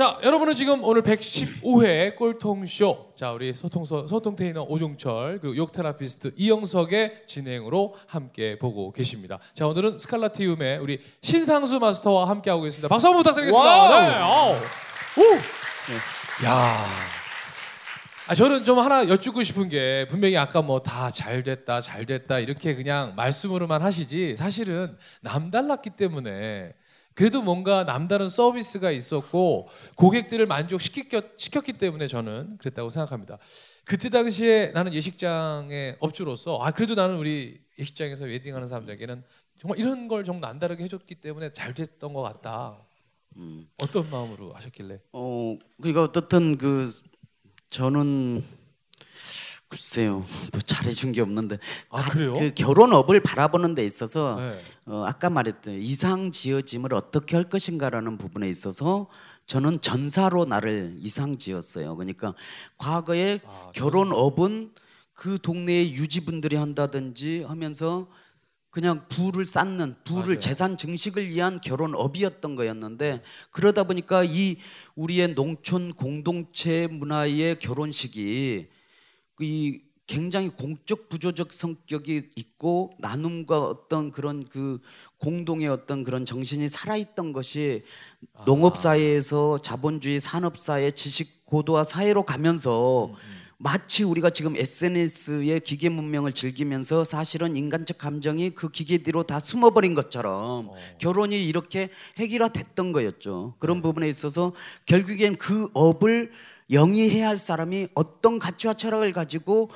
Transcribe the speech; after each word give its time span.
자, 0.00 0.18
여러분은 0.22 0.54
지금 0.54 0.82
오늘 0.82 1.02
115회 1.02 2.16
꼴통쇼. 2.16 3.12
자, 3.14 3.32
우리 3.32 3.52
소통소, 3.52 4.08
소통 4.08 4.34
테이너 4.34 4.62
오종철, 4.62 5.40
그리고 5.42 5.54
욕 5.58 5.72
테라피스트 5.72 6.32
이영석의 6.38 7.24
진행으로 7.26 7.94
함께 8.06 8.58
보고 8.58 8.92
계십니다. 8.92 9.38
자, 9.52 9.66
오늘은 9.66 9.98
스칼라티움의 9.98 10.78
우리 10.78 11.00
신상수 11.20 11.80
마스터와 11.80 12.30
함께 12.30 12.48
하고 12.48 12.62
계십니다. 12.62 12.88
박수 12.88 13.08
한번 13.08 13.22
부탁드리겠습니다. 13.24 14.08
네. 14.08 14.14
아우. 14.14 14.52
오. 14.54 16.46
야. 16.46 16.76
아, 18.26 18.34
저는 18.34 18.64
좀 18.64 18.78
하나 18.78 19.06
여쭙고 19.06 19.42
싶은 19.42 19.68
게 19.68 20.06
분명히 20.08 20.38
아까 20.38 20.62
뭐 20.62 20.82
다 20.82 21.10
잘 21.10 21.42
됐다, 21.42 21.82
잘 21.82 22.06
됐다 22.06 22.38
이렇게 22.38 22.74
그냥 22.74 23.12
말씀으로만 23.16 23.82
하시지 23.82 24.34
사실은 24.36 24.96
남달랐기 25.20 25.90
때문에 25.90 26.72
그래도 27.14 27.42
뭔가 27.42 27.84
남다른 27.84 28.28
서비스가 28.28 28.90
있었고 28.90 29.68
고객들을 29.96 30.46
만족시켰기 30.46 31.74
때문에 31.74 32.06
저는 32.06 32.56
그랬다고 32.58 32.88
생각합니다. 32.90 33.38
그때 33.84 34.08
당시에 34.08 34.68
나는 34.72 34.94
예식장의 34.94 35.96
업주로서 36.00 36.58
아 36.62 36.70
그래도 36.70 36.94
나는 36.94 37.16
우리 37.16 37.60
예식장에서 37.78 38.24
웨딩하는 38.24 38.68
사람들에게는 38.68 39.22
정말 39.58 39.78
이런 39.78 40.08
걸좀 40.08 40.40
남다르게 40.40 40.84
해줬기 40.84 41.16
때문에 41.16 41.52
잘 41.52 41.74
됐던 41.74 42.12
것 42.12 42.22
같다. 42.22 42.78
어떤 43.82 44.08
마음으로 44.10 44.52
하셨길래? 44.54 45.00
어 45.12 45.58
그러니까 45.78 46.02
어떻든 46.02 46.56
그 46.56 46.90
저는 47.70 48.42
글쎄요 49.70 50.24
뭐 50.52 50.60
잘해준 50.60 51.12
게 51.12 51.20
없는데 51.20 51.58
아, 51.90 52.02
그래요? 52.10 52.34
그 52.34 52.52
결혼업을 52.54 53.20
바라보는 53.20 53.76
데 53.76 53.84
있어서 53.84 54.34
네. 54.36 54.60
어, 54.86 55.04
아까 55.06 55.30
말했던 55.30 55.74
이상 55.74 56.32
지어짐을 56.32 56.92
어떻게 56.92 57.36
할 57.36 57.44
것인가라는 57.48 58.18
부분에 58.18 58.48
있어서 58.50 59.08
저는 59.46 59.80
전사로 59.80 60.44
나를 60.44 60.96
이상 60.98 61.38
지었어요. 61.38 61.94
그러니까 61.96 62.34
과거에 62.78 63.40
아, 63.46 63.70
결혼업은 63.72 64.70
그 65.12 65.38
동네의 65.40 65.94
유지분들이 65.94 66.56
한다든지 66.56 67.44
하면서 67.44 68.08
그냥 68.70 69.06
부를 69.08 69.46
쌓는 69.46 69.94
부를 70.04 70.22
맞아요. 70.22 70.38
재산 70.40 70.76
증식을 70.76 71.28
위한 71.28 71.60
결혼업이었던 71.60 72.56
거였는데 72.56 73.22
그러다 73.50 73.84
보니까 73.84 74.24
이 74.24 74.56
우리의 74.96 75.34
농촌 75.34 75.92
공동체 75.94 76.88
문화의 76.88 77.58
결혼식이 77.60 78.68
이 79.42 79.80
굉장히 80.06 80.48
공적 80.48 81.08
부조적 81.08 81.52
성격이 81.52 82.30
있고 82.34 82.90
나눔과 82.98 83.60
어떤 83.60 84.10
그런 84.10 84.44
그 84.48 84.80
공동의 85.18 85.68
어떤 85.68 86.02
그런 86.02 86.26
정신이 86.26 86.68
살아있던 86.68 87.32
것이 87.32 87.84
농업 88.44 88.76
사회에서 88.76 89.58
자본주의 89.58 90.18
산업 90.18 90.58
사회 90.58 90.90
지식 90.90 91.46
고도화 91.46 91.84
사회로 91.84 92.24
가면서 92.24 93.14
마치 93.62 94.02
우리가 94.02 94.30
지금 94.30 94.56
SNS의 94.56 95.60
기계 95.60 95.90
문명을 95.90 96.32
즐기면서 96.32 97.04
사실은 97.04 97.54
인간적 97.54 97.98
감정이 97.98 98.50
그 98.50 98.70
기계 98.70 98.98
뒤로 98.98 99.22
다 99.22 99.38
숨어버린 99.38 99.94
것처럼 99.94 100.70
결혼이 100.98 101.46
이렇게 101.46 101.90
획일화됐던 102.18 102.92
거였죠. 102.92 103.54
그런 103.58 103.82
부분에 103.82 104.08
있어서 104.08 104.54
결국엔 104.86 105.36
그 105.36 105.68
업을 105.74 106.32
영위해야 106.70 107.28
할 107.28 107.36
사람이 107.36 107.88
어떤 107.94 108.38
가치와 108.38 108.74
철학을 108.74 109.12
가지고 109.12 109.70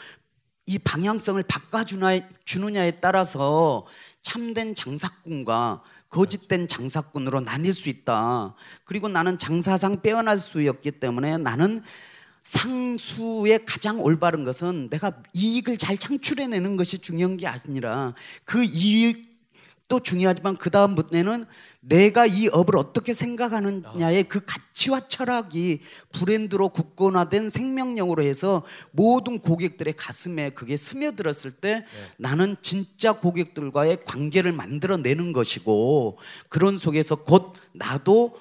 이 0.67 0.79
방향성을 0.79 1.43
바꿔주느냐에 1.43 2.93
따라서 3.01 3.87
참된 4.23 4.75
장사꾼과 4.75 5.83
거짓된 6.09 6.69
장사꾼으로 6.69 7.41
나뉠 7.41 7.75
수 7.75 7.89
있다. 7.89 8.55
그리고 8.85 9.09
나는 9.09 9.37
장사상 9.37 10.01
빼어날 10.01 10.39
수였기 10.39 10.93
때문에 10.93 11.39
나는 11.39 11.83
상수의 12.45 13.65
가장 13.65 14.01
올바른 14.01 14.45
것은 14.45 14.89
내가 14.91 15.13
이익을 15.33 15.77
잘 15.77 15.99
창출해내는 15.99 16.77
것이 16.77 16.99
중요한 16.99 17.37
게 17.37 17.47
아니라 17.47 18.15
그 18.45 18.63
이익 18.63 19.34
도 19.87 20.01
중요하지만 20.01 20.57
그 20.57 20.71
다음부터는 20.71 21.45
내가 21.81 22.25
이 22.25 22.49
업을 22.49 22.79
어떻게 22.79 23.13
생각하느냐의 23.13 24.25
그 24.25 24.43
가치와 24.43 25.09
철학이 25.09 25.81
브랜드로 26.13 26.71
굳건화된 26.71 27.51
생명력으로 27.51 28.23
해서 28.23 28.65
모든 28.93 29.39
고객들의 29.41 29.93
가슴에 29.95 30.51
그게 30.51 30.79
스며들었을 30.79 31.51
때 31.61 31.85
나는 32.17 32.57
진짜 32.63 33.13
고객들과의 33.13 34.05
관계를 34.07 34.53
만들어내는 34.53 35.35
것이고 35.35 36.19
그런 36.49 36.79
속에서 36.79 37.17
곧 37.17 37.53
나도 37.73 38.35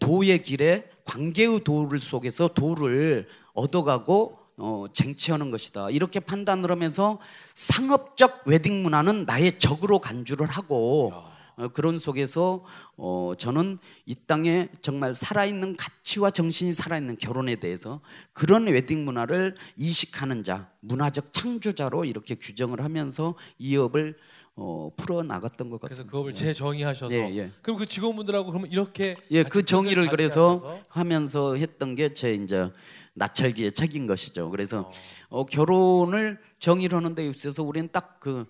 도의 0.00 0.42
길에 0.42 0.88
관계의 1.04 1.64
도를 1.64 2.00
속에서 2.00 2.48
도를 2.48 3.28
얻어가고 3.52 4.38
어, 4.58 4.86
쟁취하는 4.92 5.50
것이다. 5.50 5.90
이렇게 5.90 6.20
판단을 6.20 6.70
하면서 6.70 7.18
상업적 7.54 8.42
웨딩 8.46 8.82
문화는 8.82 9.24
나의 9.24 9.58
적으로 9.58 10.00
간주를 10.00 10.46
하고 10.46 11.12
어, 11.56 11.68
그런 11.68 11.98
속에서 11.98 12.64
어, 12.96 13.32
저는 13.38 13.78
이 14.04 14.16
땅에 14.26 14.68
정말 14.82 15.14
살아있는 15.14 15.76
가치와 15.76 16.30
정신이 16.30 16.72
살아있는 16.72 17.18
결혼에 17.18 17.56
대해서 17.56 18.00
그런 18.32 18.66
웨딩 18.66 19.04
문화를 19.04 19.54
이식하는 19.76 20.42
자, 20.42 20.68
문화적 20.80 21.32
창조자로 21.32 22.04
이렇게 22.04 22.34
규정을 22.34 22.82
하면서 22.82 23.34
이 23.58 23.76
업을 23.76 24.16
어, 24.60 24.90
풀어 24.96 25.22
나갔던 25.22 25.70
것 25.70 25.80
그래서 25.80 26.02
같습니다. 26.02 26.10
그걸 26.18 26.34
재정의하셔서 26.34 27.12
예, 27.14 27.36
예. 27.36 27.52
그럼 27.62 27.78
그 27.78 27.86
직원분들하고 27.86 28.48
그러면 28.50 28.68
이렇게 28.70 29.16
예, 29.30 29.44
그 29.44 29.64
정의를 29.64 30.08
그래서 30.08 30.56
하셔서? 30.56 30.80
하면서 30.88 31.54
했던 31.54 31.94
게 31.94 32.12
제 32.12 32.34
이제 32.34 32.70
나철기의 33.14 33.72
책인 33.72 34.06
것이죠. 34.08 34.50
그래서 34.50 34.90
어, 35.28 35.46
결혼을 35.46 36.40
정의를 36.58 36.96
하는 36.98 37.14
데 37.14 37.26
있어서 37.28 37.62
우리는 37.62 37.88
딱 37.92 38.18
그 38.20 38.46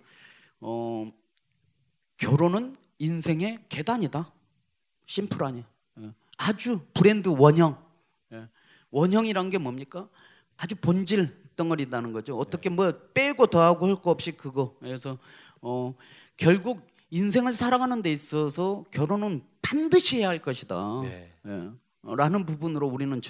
어, 0.60 1.10
결혼은 2.16 2.74
인생의 2.98 3.66
계단이다. 3.68 4.32
심플하니 5.06 5.62
예. 6.00 6.10
아주 6.38 6.80
브랜드 6.94 7.28
원형. 7.28 7.76
예. 8.32 8.48
원형이란 8.90 9.50
게 9.50 9.58
뭡니까? 9.58 10.08
아주 10.56 10.74
본질 10.76 11.28
덩어리다는 11.54 12.12
거죠. 12.12 12.38
어떻게 12.38 12.70
뭐 12.70 12.90
빼고 13.12 13.46
더하고 13.48 13.86
할 13.86 13.96
거 13.96 14.10
없이 14.10 14.32
그거. 14.32 14.74
그래서 14.80 15.18
어, 15.62 15.94
결국 16.36 16.80
인생을 17.10 17.54
살아가는 17.54 18.02
데 18.02 18.12
있어서 18.12 18.84
결혼은 18.90 19.42
반드시 19.62 20.18
해야 20.18 20.28
할 20.28 20.38
것이다. 20.38 21.00
네. 21.02 21.30
예. 21.46 21.68
어, 22.02 22.14
라는 22.14 22.46
부분으로 22.46 22.86
우리는 22.86 23.20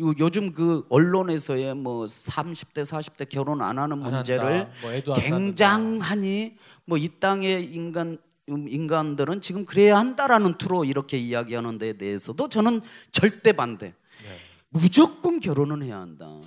요- 0.00 0.14
요즘 0.18 0.52
그 0.52 0.86
언론에서의 0.88 1.74
뭐 1.74 2.04
30대 2.06 2.82
40대 2.84 3.28
결혼 3.28 3.60
안 3.60 3.78
하는 3.78 4.02
안 4.04 4.12
문제를 4.12 4.70
뭐 4.82 4.92
굉장하니 5.14 6.56
뭐 6.84 6.96
이 6.98 7.08
땅의 7.20 7.66
인간 7.74 8.18
음, 8.48 8.68
인간들은 8.68 9.40
지금 9.40 9.64
그래야 9.64 9.98
한다라는 9.98 10.54
투로 10.54 10.84
이렇게 10.84 11.18
이야기하는 11.18 11.78
데 11.78 11.92
대해서도 11.94 12.48
저는 12.48 12.80
절대 13.10 13.52
반대. 13.52 13.86
네. 13.88 13.94
무조건 14.70 15.40
결혼은 15.40 15.82
해야 15.82 15.98
한다. 15.98 16.38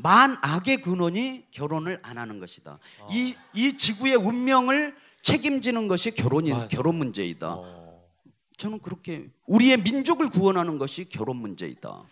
만 0.00 0.38
악의 0.42 0.82
근원이 0.82 1.46
결혼을 1.50 1.98
안 2.02 2.18
하는 2.18 2.38
것이다. 2.38 2.78
아. 3.00 3.06
이, 3.10 3.34
이 3.52 3.76
지구의 3.76 4.14
운명을 4.14 4.94
책임지는 5.22 5.88
것이 5.88 6.12
결혼이 6.12 6.50
맞아. 6.50 6.68
결혼 6.68 6.94
문제이다. 6.94 7.54
어. 7.54 8.00
저는 8.56 8.78
그렇게 8.78 9.28
우리의 9.46 9.78
민족을 9.78 10.30
구원하는 10.30 10.78
것이 10.78 11.08
결혼 11.08 11.36
문제이다. 11.38 12.02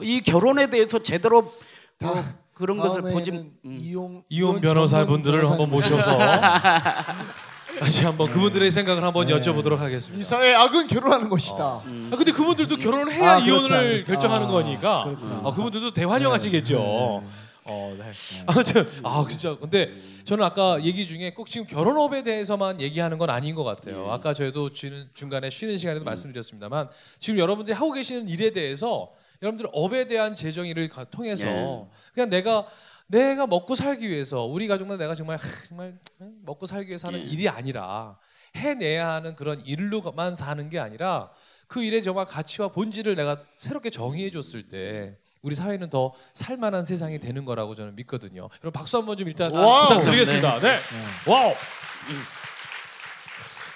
이 0.00 0.22
결혼에 0.22 0.70
대해서 0.70 0.98
제대로 1.02 1.52
뭐 1.98 2.24
그런 2.54 2.78
것을 2.78 3.02
보지 3.02 3.30
다음에는 3.30 3.52
이용 3.64 4.24
이혼 4.30 4.60
변호사분들을 4.60 5.50
한번 5.50 5.68
모셔서 5.68 6.18
다시 7.78 8.04
한번 8.04 8.28
그분들의 8.30 8.70
생각을 8.70 9.02
한번 9.04 9.26
여쭤보도록 9.28 9.74
이 9.76 9.80
하겠습니다. 9.80 10.24
사회의 10.26 10.54
악은 10.54 10.86
결혼하는 10.86 11.28
것이다. 11.28 11.64
아 11.64 12.16
근데 12.16 12.32
그분들도 12.32 12.76
결혼을 12.76 13.12
해야 13.12 13.34
아, 13.34 13.38
이혼을. 13.38 14.04
결정하는 14.04 14.46
아, 14.46 14.50
거니까 14.50 15.04
그렇구나. 15.04 15.40
아, 15.44 15.50
그분들도 15.54 15.92
대환영하시겠죠. 15.94 17.22
어, 17.64 17.94
네. 17.98 18.10
아무튼 18.46 18.86
아 19.04 19.24
진짜 19.28 19.56
근데 19.56 19.92
저는 20.24 20.44
아까 20.44 20.82
얘기 20.82 21.06
중에 21.06 21.32
꼭 21.34 21.48
지금 21.48 21.66
결혼업에 21.66 22.24
대해서만 22.24 22.80
얘기하는 22.80 23.18
건 23.18 23.30
아닌 23.30 23.54
것 23.54 23.62
같아요. 23.64 24.10
아까 24.10 24.34
저희도 24.34 24.72
주- 24.72 25.06
중간에 25.14 25.50
쉬는 25.50 25.78
시간에도 25.78 26.04
말씀드렸습니다만 26.04 26.88
지금 27.18 27.38
여러분들이 27.38 27.74
하고 27.76 27.92
계시는 27.92 28.28
일에 28.28 28.50
대해서 28.50 29.10
여러분들 29.42 29.68
업에 29.72 30.08
대한 30.08 30.34
재정의를 30.34 30.88
가- 30.88 31.04
통해서 31.04 31.46
예. 31.46 31.84
그냥 32.14 32.28
내가 32.30 32.66
내가 33.10 33.46
먹고 33.46 33.74
살기 33.74 34.08
위해서 34.08 34.44
우리 34.44 34.68
가족과 34.68 34.96
내가 34.96 35.14
정말 35.14 35.36
하, 35.36 35.64
정말 35.66 35.98
먹고 36.44 36.66
살기 36.66 36.88
위해서 36.90 37.08
하는 37.08 37.20
예. 37.20 37.24
일이 37.24 37.48
아니라 37.48 38.16
해내야 38.54 39.08
하는 39.08 39.34
그런 39.34 39.60
일로만 39.64 40.36
사는 40.36 40.70
게 40.70 40.78
아니라 40.78 41.30
그 41.66 41.82
일의 41.82 42.02
정말 42.02 42.24
가치와 42.24 42.68
본질을 42.68 43.16
내가 43.16 43.40
새롭게 43.58 43.90
정의해 43.90 44.30
줬을 44.30 44.68
때 44.68 45.16
우리 45.42 45.54
사회는 45.54 45.90
더 45.90 46.12
살만한 46.34 46.84
세상이 46.84 47.18
되는 47.18 47.44
거라고 47.44 47.74
저는 47.74 47.96
믿거든요. 47.96 48.48
여러분 48.62 48.72
박수 48.72 48.98
한번 48.98 49.16
좀 49.16 49.26
일단 49.28 49.50
wow. 49.50 49.88
부탁드리겠습니다. 49.88 50.60
네. 50.60 50.78
wow. 51.26 51.54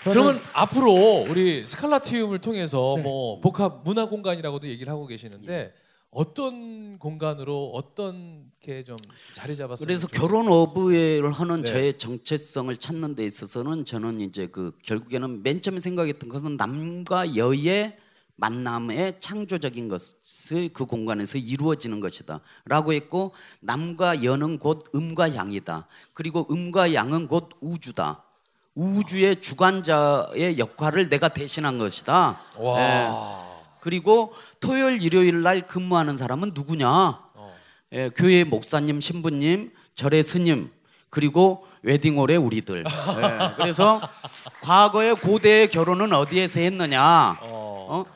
그러면 0.05 0.41
앞으로 0.53 1.25
우리 1.29 1.67
스칼라티움을 1.67 2.41
통해서 2.41 2.95
네. 2.99 3.03
뭐 3.03 3.41
복합 3.41 3.83
문화 3.85 4.05
공간이라고도 4.07 4.69
얘기를 4.69 4.93
하고 4.93 5.07
계시는데 5.07 5.73
어떤 6.15 6.99
공간으로 6.99 7.73
어떤 7.75 8.51
게 8.61 8.83
좀 8.85 8.97
자리 9.35 9.55
잡았어요? 9.57 9.85
그래서 9.85 10.07
결혼 10.09 10.49
어부를 10.49 11.31
하는 11.33 11.63
네. 11.63 11.65
저의 11.65 11.99
정체성을 11.99 12.75
찾는 12.77 13.15
데 13.15 13.25
있어서는 13.27 13.85
저는 13.85 14.21
이제 14.21 14.47
그 14.47 14.73
결국에는 14.83 15.43
맨 15.43 15.61
처음에 15.61 15.81
생각했던 15.81 16.29
것은 16.29 16.57
남과 16.57 17.37
여의 17.37 17.97
만남의 18.37 19.21
창조적인 19.21 19.89
것을 19.89 20.71
그 20.73 20.87
공간에서 20.87 21.39
이루어지는 21.39 22.01
것이다 22.01 22.41
라고 22.65 22.93
했고 22.93 23.33
남과 23.61 24.25
여는 24.25 24.59
곧 24.59 24.81
음과 24.95 25.35
양이다. 25.35 25.87
그리고 26.15 26.47
음과 26.51 26.95
양은 26.95 27.29
곧 27.29 27.51
우주다. 27.61 28.25
우주의 28.75 29.41
주관자의 29.41 30.59
역할을 30.59 31.09
내가 31.09 31.29
대신한 31.29 31.79
것이다. 31.79 32.41
와. 32.59 32.81
예. 33.51 33.54
그리고 33.85 34.33
토요일 34.61 35.03
일요일 35.03 35.43
날 35.43 35.61
근무하는 35.61 36.17
사람은 36.17 36.53
누구냐? 36.55 37.21
예, 37.93 38.09
교회 38.17 38.43
목사님, 38.43 38.99
신부님, 38.99 39.73
절의 39.95 40.23
스님, 40.23 40.71
그리고 41.11 41.67
웨딩홀의 41.83 42.39
우리들. 42.39 42.83
예, 42.87 43.55
그래서 43.57 44.01
과거에 44.63 45.13
고대 45.13 45.67
결혼은 45.67 46.15
어디에서 46.15 46.61
했느냐? 46.61 47.37
어? 47.43 48.07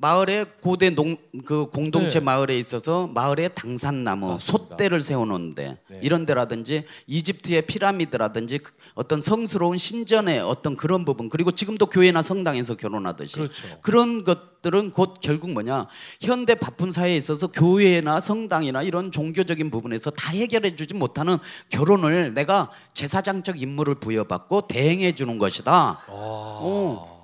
마을에 0.00 0.44
고대 0.62 0.90
농 0.90 1.16
그 1.44 1.66
공동체 1.66 2.18
네. 2.18 2.24
마을에 2.24 2.58
있어서 2.58 3.06
마을에 3.06 3.48
당산나무, 3.48 4.28
맞습니다. 4.28 4.68
솥대를 4.68 5.02
세워놓는데 5.02 5.78
네. 5.88 6.00
이런 6.02 6.26
데라든지 6.26 6.82
이집트의 7.06 7.66
피라미드라든지 7.66 8.58
그 8.58 8.72
어떤 8.94 9.20
성스러운 9.20 9.76
신전의 9.76 10.40
어떤 10.40 10.76
그런 10.76 11.04
부분 11.04 11.28
그리고 11.28 11.50
지금도 11.50 11.86
교회나 11.86 12.22
성당에서 12.22 12.76
결혼하듯이 12.76 13.34
그렇죠. 13.36 13.80
그런 13.82 14.24
것들은 14.24 14.92
곧 14.92 15.16
결국 15.20 15.50
뭐냐 15.50 15.86
현대 16.20 16.54
바쁜 16.54 16.90
사회에 16.90 17.16
있어서 17.16 17.46
교회나 17.48 18.20
성당이나 18.20 18.82
이런 18.82 19.12
종교적인 19.12 19.70
부분에서 19.70 20.10
다 20.10 20.30
해결해 20.30 20.76
주지 20.76 20.94
못하는 20.94 21.38
결혼을 21.70 22.34
내가 22.34 22.70
제사장적 22.94 23.60
임무를 23.60 23.96
부여받고 23.96 24.68
대행해 24.68 25.12
주는 25.14 25.38
것이다. 25.38 26.04
어. 26.08 27.17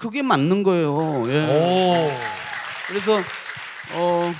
그게 0.00 0.22
맞는 0.22 0.62
거예요. 0.64 1.22
예. 1.28 1.46
오. 1.46 2.10
그래서 2.88 3.18
어 3.94 4.32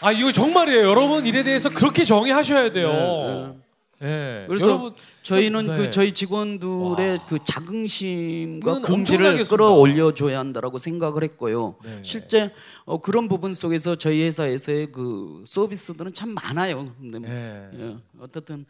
아 0.00 0.12
이거 0.12 0.30
정말이에요. 0.30 0.86
여러분 0.88 1.26
일에 1.26 1.42
대해서 1.42 1.70
그렇게 1.70 2.04
정의하셔야 2.04 2.70
돼요. 2.70 3.56
예. 4.00 4.44
그래서 4.46 4.68
여러분 4.68 4.92
저희는 5.24 5.66
좀- 5.66 5.74
그 5.74 5.80
네. 5.82 5.90
저희 5.90 6.12
직원들의 6.12 7.18
그 7.28 7.38
자긍심과 7.42 8.80
긍지를. 8.82 9.42
끌어올려 9.42 10.14
줘야 10.14 10.38
한다라고 10.38 10.78
생각을 10.78 11.24
했고요. 11.24 11.74
네. 11.82 12.00
실제 12.04 12.52
어, 12.84 13.00
그런 13.00 13.26
부분 13.26 13.54
속에서 13.54 13.96
저희 13.96 14.22
회사에서의 14.22 14.92
그 14.92 15.42
서비스들은 15.48 16.14
참 16.14 16.28
많아요. 16.30 16.94
근데 17.00 17.18
뭐, 17.18 17.28
예. 17.28 17.68
예, 17.74 17.96
어떻든 18.20 18.66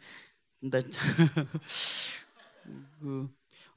근데 0.59 0.81
참- 0.89 1.29
그 2.99 3.29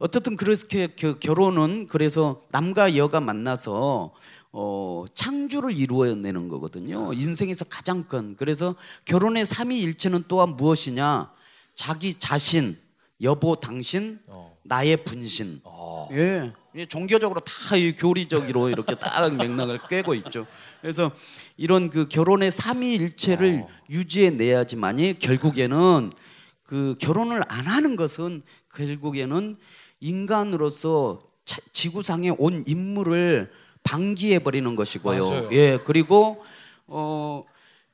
어떻든 0.02 0.34
그렇게 0.34 0.88
겨- 0.96 1.16
결혼은 1.20 1.86
그래서 1.86 2.42
남과 2.50 2.96
여가 2.96 3.20
만나서 3.20 4.12
어, 4.50 5.04
창조를 5.14 5.76
이루어내는 5.76 6.48
거거든요. 6.48 7.12
인생에서 7.12 7.64
가장 7.66 8.02
큰. 8.08 8.34
그래서 8.36 8.74
결혼의 9.04 9.46
삼위일체는 9.46 10.24
또한 10.26 10.56
무엇이냐? 10.56 11.30
자기 11.76 12.14
자신, 12.14 12.76
여보 13.22 13.54
당신, 13.54 14.18
어. 14.26 14.54
나의 14.64 15.04
분신. 15.04 15.60
어. 15.62 16.08
예. 16.10 16.52
예, 16.74 16.84
종교적으로 16.84 17.38
다이 17.40 17.94
교리적으로 17.94 18.70
이렇게 18.70 18.96
딱 18.96 19.32
맥락을 19.36 19.78
꿰고 19.88 20.14
있죠. 20.16 20.46
그래서 20.80 21.12
이런 21.56 21.90
그 21.90 22.08
결혼의 22.08 22.50
삼위일체를 22.50 23.66
유지해 23.88 24.30
내야지만이 24.30 25.20
결국에는 25.20 26.10
그 26.64 26.96
결혼을 26.98 27.42
안 27.48 27.66
하는 27.68 27.94
것은 27.94 28.42
결국에는 28.74 29.58
인간으로서 30.02 31.22
차- 31.44 31.60
지구상에 31.72 32.30
온 32.38 32.64
인물을 32.66 33.50
방기해 33.84 34.40
버리는 34.40 34.76
것이고요. 34.76 35.28
맞아요. 35.28 35.48
예, 35.52 35.78
그리고 35.84 36.44
어 36.86 37.44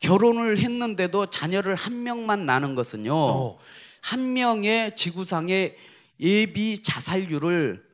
결혼을 0.00 0.58
했는데도 0.58 1.26
자녀를 1.26 1.75
한 1.75 2.02
명만 2.02 2.46
낳는 2.46 2.75
것은요. 2.75 3.14
어. 3.14 3.58
한 4.02 4.32
명의 4.32 4.94
지구상의 4.96 5.76
예비 6.20 6.82
자살률을 6.82 7.84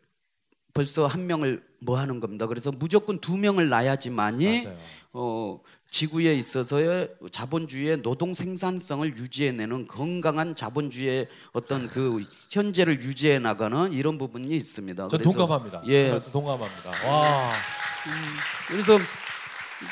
벌써 0.73 1.07
한 1.07 1.27
명을 1.27 1.63
뭐 1.81 1.99
하는 1.99 2.21
겁니다. 2.21 2.47
그래서 2.47 2.71
무조건 2.73 3.19
두 3.21 3.37
명을 3.37 3.69
낳아야지만이 3.69 4.65
맞아요. 4.65 4.79
어, 5.13 5.61
지구에 5.95 6.35
있어서의 6.35 7.09
자본주의의 7.31 8.03
노동 8.03 8.35
생산성을 8.35 9.17
유지해내는 9.17 9.87
건강한 9.87 10.57
자본주의의 10.57 11.29
어떤 11.53 11.87
그 11.87 12.21
현재를 12.51 13.01
유지해 13.01 13.39
나가는 13.39 13.93
이런 13.93 14.19
부분이 14.19 14.49
있습니다. 14.57 15.07
저 15.07 15.17
동감합니다. 15.17 15.85
예. 15.87 16.07
그 16.07 16.11
말씀 16.11 16.33
동감합니다. 16.33 17.09
와. 17.09 17.53
그래서 18.67 18.99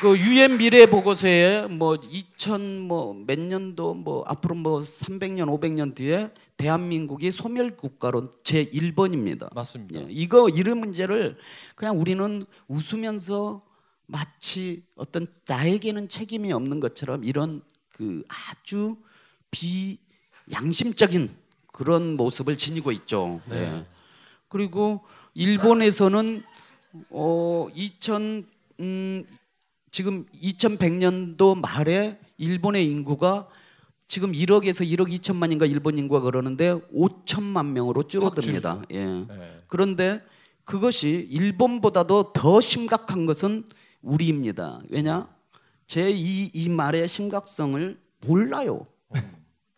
그 0.00 0.18
유엔 0.18 0.58
미래 0.58 0.86
보고서에 0.86 1.68
뭐 1.68 1.94
2000뭐몇 1.94 3.38
년도 3.38 3.94
뭐 3.94 4.24
앞으로 4.26 4.56
뭐 4.56 4.80
300년 4.80 5.46
500년 5.56 5.94
뒤에 5.94 6.30
대한민국이 6.56 7.30
소멸 7.30 7.76
국가로 7.76 8.42
제 8.42 8.64
1번입니다. 8.64 9.54
맞습니다. 9.54 10.00
예, 10.00 10.06
이거 10.10 10.48
이런 10.48 10.78
문제를 10.78 11.36
그냥 11.76 12.00
우리는 12.00 12.44
웃으면서 12.66 13.62
마치 14.12 14.84
어떤 14.94 15.26
나에게는 15.48 16.10
책임이 16.10 16.52
없는 16.52 16.80
것처럼 16.80 17.24
이런 17.24 17.62
그 17.88 18.22
아주 18.28 18.96
비양심적인 19.50 21.30
그런 21.72 22.16
모습을 22.16 22.56
지니고 22.58 22.92
있죠. 22.92 23.40
네. 23.48 23.56
예. 23.56 23.86
그리고 24.48 25.00
일본에서는 25.34 26.42
어 27.08 27.68
2000, 27.74 28.46
음, 28.80 29.24
지금 29.90 30.26
2100년도 30.42 31.58
말에 31.58 32.20
일본의 32.36 32.86
인구가 32.90 33.48
지금 34.06 34.32
1억에서 34.32 34.86
1억 34.86 35.08
2천만인가 35.08 35.70
일본 35.70 35.96
인구가 35.96 36.20
그러는데 36.20 36.74
5천만 36.94 37.68
명으로 37.68 38.02
줄어듭니다. 38.02 38.82
예. 38.90 39.04
네. 39.06 39.62
그런데 39.68 40.22
그것이 40.64 41.26
일본보다도 41.30 42.34
더 42.34 42.60
심각한 42.60 43.24
것은 43.24 43.64
우리입니다. 44.02 44.80
왜냐? 44.88 45.28
제이 45.86 46.50
이 46.52 46.68
말의 46.68 47.08
심각성을 47.08 47.98
몰라요. 48.26 48.86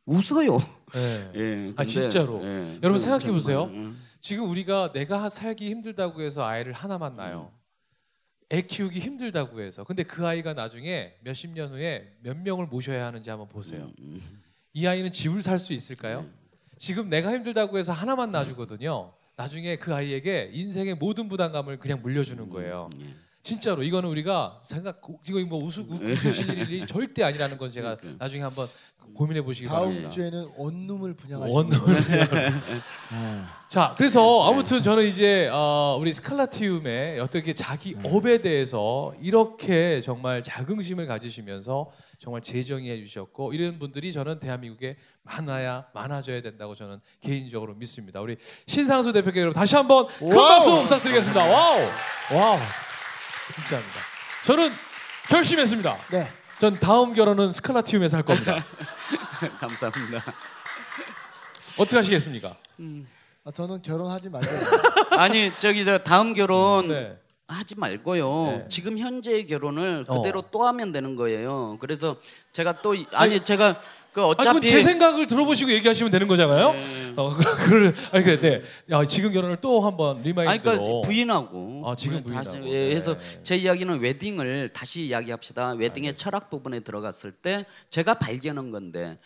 웃어요. 0.07 0.59
네. 0.93 1.31
예. 1.37 1.73
아 1.77 1.85
진짜로. 1.85 2.41
예. 2.45 2.79
여러분 2.83 2.99
생각해 2.99 3.31
보세요. 3.31 3.65
음. 3.65 3.99
지금 4.21 4.49
우리가 4.49 4.93
내가 4.93 5.29
살기 5.29 5.69
힘들다고 5.71 6.23
해서 6.23 6.45
아이를 6.45 6.73
하나만 6.73 7.17
낳아요. 7.17 7.53
애 8.53 8.63
키우기 8.63 9.01
힘들다고 9.01 9.61
해서. 9.61 9.85
근데 9.85 10.03
그 10.03 10.27
아이가 10.27 10.53
나중에 10.53 11.15
몇십 11.23 11.51
년 11.53 11.71
후에 11.73 12.17
몇 12.21 12.37
명을 12.37 12.67
모셔야 12.67 13.07
하는지 13.07 13.31
한번 13.31 13.49
보세요. 13.49 13.91
이 14.73 14.87
아이는 14.87 15.13
집을 15.13 15.43
살 15.43 15.59
수 15.59 15.73
있을까요? 15.73 16.27
지금 16.77 17.09
내가 17.09 17.33
힘들다고 17.33 17.79
해서 17.79 17.93
하나만 17.93 18.31
놔주거든요. 18.31 19.13
나중에 19.37 19.77
그 19.77 19.95
아이에게 19.95 20.51
인생의 20.53 20.95
모든 20.97 21.29
부담감을 21.29 21.79
그냥 21.79 22.01
물려주는 22.03 22.49
거예요. 22.51 22.91
진짜로 23.45 23.83
이거는 23.83 24.09
우리가 24.09 24.59
생각 24.65 25.03
이거 25.29 25.39
뭐 25.41 25.63
웃으, 25.63 25.81
웃으실 25.89 26.59
일이 26.59 26.87
절대 26.87 27.23
아니라는 27.23 27.59
건 27.59 27.71
제가 27.71 27.97
나중에 28.19 28.43
한번 28.43 28.67
고민해 29.15 29.43
보시기 29.43 29.69
다음 29.69 29.81
바랍니다. 29.81 30.09
주에는 30.09 30.49
원룸을 30.57 31.15
분양하시는 31.15 31.55
원룸을 31.55 32.03
아, 33.11 33.65
자, 33.69 33.95
그래서 33.99 34.49
아무튼 34.51 34.81
저는 34.81 35.05
이제 35.07 35.51
어, 35.53 35.99
우리 36.01 36.15
스칼라티움의 36.15 37.21
어떻게 37.21 37.53
자기 37.53 37.95
업에 38.03 38.39
대해서 38.41 39.13
이렇게 39.21 40.01
정말 40.01 40.41
자긍심을 40.41 41.07
가지시면서 41.07 41.91
정말 42.19 42.41
재정의해 42.41 42.97
주셨고 43.05 43.53
이런 43.53 43.79
분들이 43.79 44.11
저는 44.11 44.41
대한민국에 44.41 44.97
많아야 45.23 45.85
많아져야 45.93 46.41
된다고 46.41 46.75
저는 46.75 46.99
개인적으로 47.21 47.75
믿습니다. 47.75 48.23
우리 48.23 48.39
신상수 48.67 49.13
대표께 49.13 49.41
여러분 49.41 49.53
다시 49.55 49.77
한번 49.77 50.07
큰 50.07 50.29
wow. 50.35 50.49
박수 50.49 50.71
부탁드리겠습니다. 50.83 51.43
wow, 51.43 51.81
wow, 52.35 52.59
진짜입니다. 53.55 54.01
저는 54.45 54.73
결심했습니다. 55.29 55.97
네. 56.11 56.31
전 56.61 56.79
다음 56.79 57.15
결혼은 57.15 57.53
스칼라티움에서 57.53 58.17
할 58.19 58.25
겁니다. 58.25 58.65
감사합니다. 59.61 60.23
어떻게 61.77 61.97
하시겠습니까? 61.97 62.57
아, 63.45 63.51
저는 63.51 63.83
결혼하지 63.83 64.31
말고 64.31 64.49
아니 65.19 65.51
저기 65.51 65.85
저 65.85 65.99
다음 65.99 66.33
결혼 66.33 66.89
네. 66.89 67.17
하지 67.49 67.75
말고요. 67.77 68.47
네. 68.47 68.65
지금 68.69 68.99
현재의 68.99 69.47
결혼을 69.47 70.05
어. 70.09 70.19
그대로 70.19 70.43
또 70.51 70.65
하면 70.67 70.93
되는 70.93 71.17
거예요. 71.17 71.77
그래서 71.81 72.17
제가 72.53 72.81
또 72.81 72.95
이- 72.95 73.07
아니 73.13 73.41
제가 73.41 73.79
그 74.13 74.21
아니, 74.23 74.31
어차피 74.31 74.69
제 74.69 74.81
생각을 74.81 75.27
들어보시고 75.27 75.73
얘기하시면 75.73 76.11
되는 76.13 76.29
거잖아요. 76.29 76.75
어, 77.17 77.31
그를 77.67 77.95
아니 78.13 78.25
그 78.25 78.41
네. 78.41 78.63
야, 78.91 79.05
지금 79.05 79.33
결혼을 79.33 79.61
또 79.61 79.81
한번 79.81 80.17
아니 80.19 80.25
remind로. 80.29 80.77
그러니까 80.77 81.09
부인하고 81.09 81.83
아, 81.89 81.97
지금 81.97 82.23
네, 82.25 82.33
다시, 82.35 82.51
부인하고. 82.51 82.73
예, 82.75 82.91
해서 82.95 83.17
네. 83.17 83.43
제 83.43 83.57
이야기는 83.57 83.99
웨딩을 84.01 84.71
다시 84.73 85.03
이야기합시다. 85.07 85.73
웨딩의 85.73 86.17
철학 86.17 86.51
부분에 86.51 86.81
들어갔을 86.81 87.33
때 87.33 87.67
제가 87.91 88.15
발견한 88.15 88.71
건데 88.71 89.19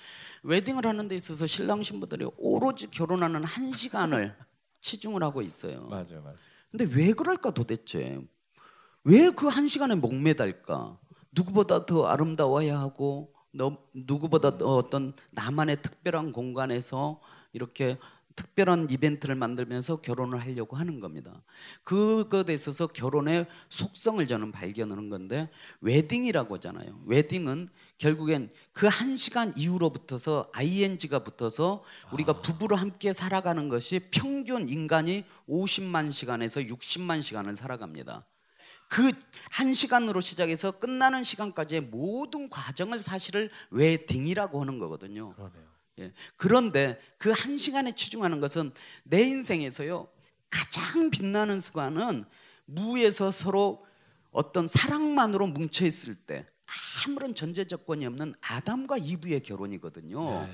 웨딩을 0.42 0.86
하는 0.86 1.08
데 1.08 1.16
있어서 1.16 1.46
신랑 1.46 1.82
신부들이 1.82 2.26
오로지 2.36 2.90
결혼하는 2.90 3.44
한 3.44 3.72
시간을 3.72 4.34
치중을 4.82 5.22
하고 5.22 5.42
있어요. 5.42 5.82
맞아요, 5.90 6.22
맞아요. 6.22 6.36
근데 6.70 6.84
왜 6.94 7.12
그럴까 7.12 7.50
도대체? 7.50 8.18
왜 9.04 9.30
그 9.30 9.48
한 9.48 9.68
시간에 9.68 9.94
목매달까? 9.94 10.98
누구보다 11.32 11.86
더 11.86 12.06
아름다워야 12.06 12.78
하고 12.78 13.32
너, 13.52 13.76
누구보다 13.94 14.58
더 14.58 14.76
어떤 14.76 15.14
나만의 15.30 15.80
특별한 15.82 16.32
공간에서 16.32 17.20
이렇게 17.58 17.98
특별한 18.36 18.88
이벤트를 18.88 19.34
만들면서 19.34 20.00
결혼을 20.00 20.40
하려고 20.40 20.76
하는 20.76 21.00
겁니다. 21.00 21.42
그것에 21.82 22.54
있어서 22.54 22.86
결혼의 22.86 23.46
속성을 23.68 24.24
저는 24.28 24.52
발견하는 24.52 25.10
건데 25.10 25.50
웨딩이라고 25.80 26.54
하잖아요. 26.54 27.02
웨딩은 27.06 27.68
결국엔 27.98 28.50
그 28.72 28.86
한 28.86 29.16
시간 29.16 29.52
이후로부터서 29.56 30.52
ing가 30.54 31.24
붙어서 31.24 31.82
우리가 32.12 32.40
부부로 32.40 32.76
함께 32.76 33.12
살아가는 33.12 33.68
것이 33.68 33.98
평균 34.12 34.68
인간이 34.68 35.24
50만 35.48 36.12
시간에서 36.12 36.60
60만 36.60 37.22
시간을 37.22 37.56
살아갑니다. 37.56 38.24
그 38.88 39.10
한 39.50 39.74
시간으로 39.74 40.20
시작해서 40.20 40.70
끝나는 40.78 41.24
시간까지의 41.24 41.80
모든 41.82 42.48
과정을 42.48 43.00
사실을 43.00 43.50
웨딩이라고 43.70 44.60
하는 44.60 44.78
거거든요. 44.78 45.34
그러네요. 45.34 45.77
예. 45.98 46.12
그런데 46.36 47.00
그 47.18 47.30
한 47.32 47.58
시간에 47.58 47.92
치중하는 47.92 48.40
것은 48.40 48.72
내 49.04 49.22
인생에서요 49.22 50.08
가장 50.50 51.10
빛나는 51.10 51.60
순간은 51.60 52.24
무에서 52.66 53.30
서로 53.30 53.84
어떤 54.30 54.66
사랑만으로 54.66 55.46
뭉쳐 55.48 55.86
있을 55.86 56.14
때 56.14 56.46
아무런 57.06 57.34
전제 57.34 57.66
조건이 57.66 58.06
없는 58.06 58.34
아담과 58.40 58.98
이브의 58.98 59.42
결혼이거든요. 59.42 60.46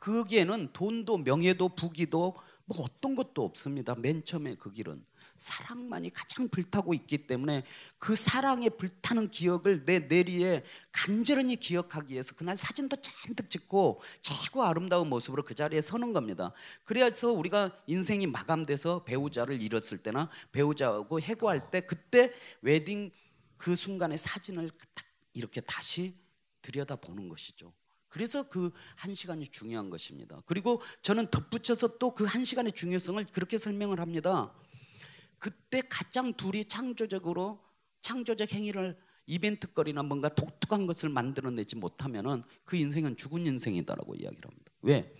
거기에는 0.00 0.70
돈도 0.72 1.18
명예도 1.18 1.70
부귀도 1.70 2.36
뭐 2.64 2.84
어떤 2.84 3.14
것도 3.14 3.44
없습니다. 3.44 3.94
맨 3.94 4.24
처음에 4.24 4.56
그 4.56 4.72
길은 4.72 5.04
사랑만이 5.42 6.10
가장 6.10 6.48
불타고 6.48 6.94
있기 6.94 7.26
때문에 7.26 7.64
그 7.98 8.14
사랑에 8.14 8.68
불타는 8.68 9.30
기억을 9.30 9.84
내 9.84 9.98
뇌리에 9.98 10.64
간절히 10.92 11.56
기억하기 11.56 12.12
위해서 12.12 12.34
그날 12.36 12.56
사진도 12.56 12.96
잔뜩 13.00 13.50
찍고 13.50 14.00
최고 14.20 14.62
아름다운 14.62 15.08
모습으로 15.08 15.42
그 15.42 15.54
자리에 15.54 15.80
서는 15.80 16.12
겁니다. 16.12 16.52
그래서 16.84 17.32
우리가 17.32 17.76
인생이 17.88 18.28
마감돼서 18.28 19.02
배우자를 19.02 19.60
잃었을 19.60 19.98
때나 19.98 20.30
배우자하고 20.52 21.20
해고할 21.20 21.70
때 21.72 21.80
그때 21.80 22.32
웨딩 22.60 23.10
그 23.56 23.74
순간의 23.74 24.18
사진을 24.18 24.70
딱 24.70 25.04
이렇게 25.34 25.60
다시 25.60 26.14
들여다 26.62 26.96
보는 26.96 27.28
것이죠. 27.28 27.72
그래서 28.08 28.48
그 28.48 28.70
한 28.96 29.14
시간이 29.14 29.48
중요한 29.48 29.90
것입니다. 29.90 30.40
그리고 30.46 30.80
저는 31.00 31.28
덧붙여서 31.30 31.98
또 31.98 32.14
그 32.14 32.26
한 32.26 32.44
시간의 32.44 32.72
중요성을 32.72 33.24
그렇게 33.32 33.58
설명을 33.58 33.98
합니다. 33.98 34.52
그때 35.42 35.82
가장 35.88 36.32
둘이 36.34 36.64
창조적으로 36.66 37.58
창조적 38.00 38.52
행위를 38.52 38.96
이벤트거리나 39.26 40.04
뭔가 40.04 40.28
독특한 40.28 40.86
것을 40.86 41.08
만들어내지 41.08 41.74
못하면은 41.74 42.44
그 42.64 42.76
인생은 42.76 43.16
죽은 43.16 43.44
인생이다라고 43.46 44.14
이야기를 44.14 44.44
합니다. 44.48 44.72
왜? 44.82 45.12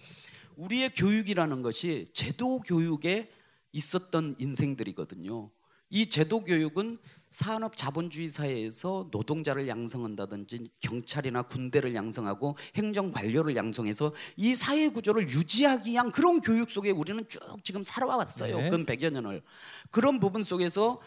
우리의 0.55 0.91
교육이라는 0.91 1.63
것이 1.63 2.09
제도 2.15 2.61
교육에 2.61 3.33
있었던 3.73 4.37
인생들이거든요. 4.39 5.51
이 5.93 6.07
제도 6.07 6.43
교육은 6.43 6.99
산업 7.29 7.77
자본주의 7.77 8.31
사회에서 8.31 9.09
노동자를 9.11 9.69
양성한다든지 9.69 10.71
경찰이나 10.81 11.43
군대를 11.43 11.95
양성하고 11.95 12.57
행정 12.77 13.13
관료를 13.13 13.57
양성해서 13.57 14.15
이 14.37 14.55
사회 14.55 14.89
구조를 14.89 15.29
유지하기 15.29 15.93
위한 15.93 16.11
그런 16.11 16.41
교육 16.41 16.71
속에 16.71 16.91
우리는 16.91 17.23
쭉 17.29 17.41
지금 17.63 17.85
살아왔어요. 17.85 18.57
네. 18.57 18.71
근 18.71 18.87
100여 18.87 19.13
년을. 19.13 19.43
그런 19.91 20.19
부분 20.19 20.43
속에서 20.43 20.99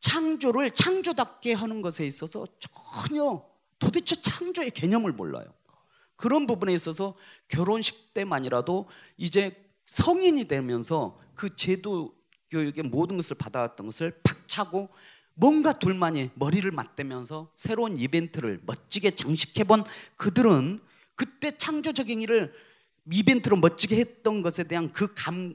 창조를 0.00 0.70
창조답게 0.70 1.52
하는 1.52 1.82
것에 1.82 2.06
있어서 2.06 2.46
전혀 2.58 3.44
도대체 3.78 4.16
창조의 4.16 4.70
개념을 4.70 5.12
몰라요. 5.12 5.52
그런 6.16 6.46
부분에 6.46 6.72
있어서 6.72 7.14
결혼식 7.48 8.14
때만이라도 8.14 8.88
이제 9.18 9.54
성인이 9.84 10.48
되면서 10.48 11.20
그 11.34 11.54
제도 11.56 12.14
교육의 12.54 12.84
모든 12.84 13.16
것을 13.16 13.36
받아왔던 13.36 13.86
것을 13.86 14.12
박차고 14.22 14.88
뭔가 15.34 15.76
둘만이 15.76 16.30
머리를 16.34 16.70
맞대면서 16.70 17.50
새로운 17.56 17.98
이벤트를 17.98 18.60
멋지게 18.64 19.12
장식해본 19.12 19.84
그들은 20.16 20.78
그때 21.16 21.50
창조적 21.56 22.08
행위를 22.08 22.54
이벤트로 23.12 23.56
멋지게 23.56 23.96
했던 23.96 24.42
것에 24.42 24.64
대한 24.64 24.92
그 24.92 25.12
감, 25.14 25.54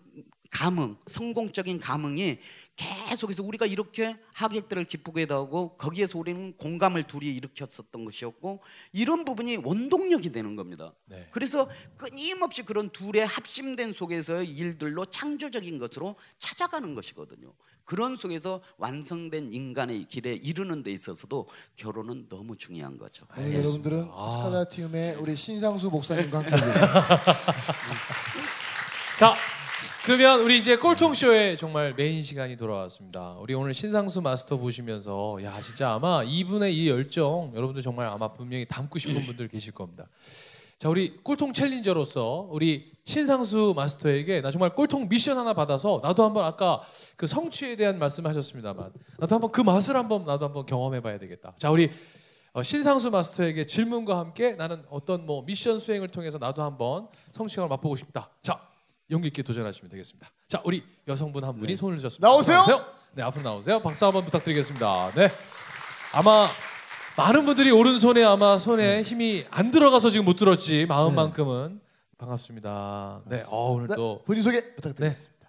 감흥, 0.52 0.98
성공적인 1.08 1.80
감흥이 1.80 2.40
계속해서 2.80 3.44
우리가 3.44 3.66
이렇게 3.66 4.16
하객들을 4.34 4.86
기쁘게 4.86 5.28
하고 5.30 5.76
거기에서 5.76 6.18
우리는 6.18 6.54
공감을 6.56 7.04
둘이 7.04 7.26
일으켰었던 7.36 8.06
것이었고 8.06 8.62
이런 8.94 9.26
부분이 9.26 9.58
원동력이 9.58 10.32
되는 10.32 10.56
겁니다. 10.56 10.94
네. 11.06 11.28
그래서 11.32 11.68
끊임없이 11.98 12.64
그런 12.64 12.90
둘의 12.90 13.28
합심된 13.28 13.92
속에서의 13.92 14.48
일들로 14.48 15.06
창조적인 15.06 15.78
것으로 15.78 16.16
찾아가는 16.40 16.96
것이거든요. 16.96 17.54
그런 17.84 18.16
속에서 18.16 18.62
완성된 18.78 19.52
인간의 19.52 20.06
길에 20.06 20.36
이르는 20.36 20.82
데 20.82 20.92
있어서도 20.92 21.50
결혼은 21.76 22.30
너무 22.30 22.56
중요한 22.56 22.98
거죠. 22.98 23.26
오늘 23.36 23.56
여러분들은 23.56 24.10
아. 24.14 24.30
스칼라티움의 24.30 25.16
우리 25.16 25.36
신상수 25.36 25.90
목사님과 25.90 26.38
함께. 26.38 26.56
자, 29.20 29.36
그러면 30.06 30.42
우리 30.42 30.58
이제 30.58 30.78
꼴통 30.78 31.14
쇼의 31.14 31.58
정말 31.58 31.94
메인 31.94 32.24
시간이 32.24 32.56
돌아왔습니다. 32.56 33.36
우리 33.40 33.54
오늘 33.54 33.74
신상수 33.74 34.22
마스터 34.22 34.58
보시면서 34.58 35.38
야 35.44 35.60
진짜 35.62 35.92
아마 35.92 36.24
이분의 36.24 36.76
이 36.76 36.90
열정 36.90 37.52
여러분들 37.54 37.82
정말 37.82 38.08
아마 38.08 38.32
분명히 38.32 38.66
담고 38.66 38.98
싶은 38.98 39.26
분들 39.26 39.50
계실 39.50 39.74
겁니다. 39.74 40.08
자 40.78 40.88
우리 40.88 41.18
꼴통 41.18 41.52
챌린저로서 41.52 42.48
우리 42.50 42.94
신상수 43.04 43.74
마스터에게 43.76 44.40
나 44.42 44.52
정말 44.52 44.74
꼴통 44.74 45.10
미션 45.10 45.38
하나 45.38 45.54
받아서 45.54 46.00
나도 46.02 46.24
한번 46.24 46.46
아까 46.46 46.82
그 47.18 47.28
성취에 47.28 47.76
대한 47.76 48.00
말씀하셨습니다만 48.00 48.92
나도 49.18 49.36
한번 49.36 49.52
그 49.52 49.60
맛을 49.60 49.98
한번 49.98 50.24
나도 50.26 50.46
한번 50.46 50.66
경험해봐야 50.66 51.20
되겠다. 51.20 51.54
자 51.58 51.70
우리 51.70 51.92
어, 52.54 52.64
신상수 52.64 53.12
마스터에게 53.12 53.66
질문과 53.66 54.18
함께 54.18 54.54
나는 54.54 54.82
어떤 54.90 55.26
뭐 55.26 55.44
미션 55.44 55.78
수행을 55.78 56.08
통해서 56.08 56.38
나도 56.38 56.64
한번 56.64 57.10
성취감을 57.34 57.68
맛보고 57.68 57.98
싶다. 57.98 58.30
자 58.42 58.69
용기 59.12 59.28
있게 59.28 59.42
도전하시면 59.42 59.90
되겠습니다. 59.90 60.30
자 60.48 60.62
우리 60.64 60.84
여성분 61.08 61.44
한 61.44 61.58
분이 61.60 61.76
손을 61.76 61.98
드셨습니다. 61.98 62.28
나오세요. 62.28 62.66
네 63.14 63.24
앞으로 63.24 63.44
나오세요. 63.44 63.82
박수 63.82 64.06
한번 64.06 64.26
부탁드리겠습니다. 64.26 65.12
네 65.16 65.30
아마 66.14 66.48
많은 67.18 67.46
분들이 67.46 67.72
오른손에 67.72 68.24
아마 68.24 68.58
손에 68.58 69.02
힘이 69.02 69.46
안 69.50 69.72
들어가서 69.72 70.10
지금 70.10 70.26
못 70.26 70.36
들었지 70.36 70.86
마음만큼은 70.88 71.82
반갑습니다. 72.18 73.22
네, 73.26 73.44
어, 73.50 73.72
오늘 73.72 73.88
네, 73.88 73.96
또 73.96 74.22
본인 74.26 74.44
소개 74.44 74.60
네. 74.62 74.76
부탁드리겠습니다. 74.76 75.40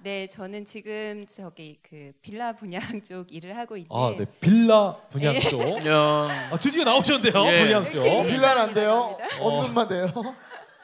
네, 0.00 0.26
저는 0.26 0.64
지금 0.64 1.26
저기 1.28 1.78
그 1.88 2.12
빌라 2.22 2.52
분양 2.54 2.80
쪽 3.04 3.32
일을 3.32 3.56
하고 3.56 3.76
있는데 3.76 3.94
아, 3.94 4.14
네. 4.18 4.24
빌라 4.40 4.96
분양 5.10 5.38
쪽. 5.38 5.60
야, 5.86 5.96
아, 6.50 6.58
드디어 6.60 6.82
나오셨는데요. 6.84 7.46
예. 7.46 7.64
분양 7.64 7.84
쪽. 7.84 8.02
빌라는 8.02 8.62
안 8.62 8.74
돼요. 8.74 9.16
감사합니다. 9.18 9.44
언눈만 9.44 9.88
돼요. 9.88 10.06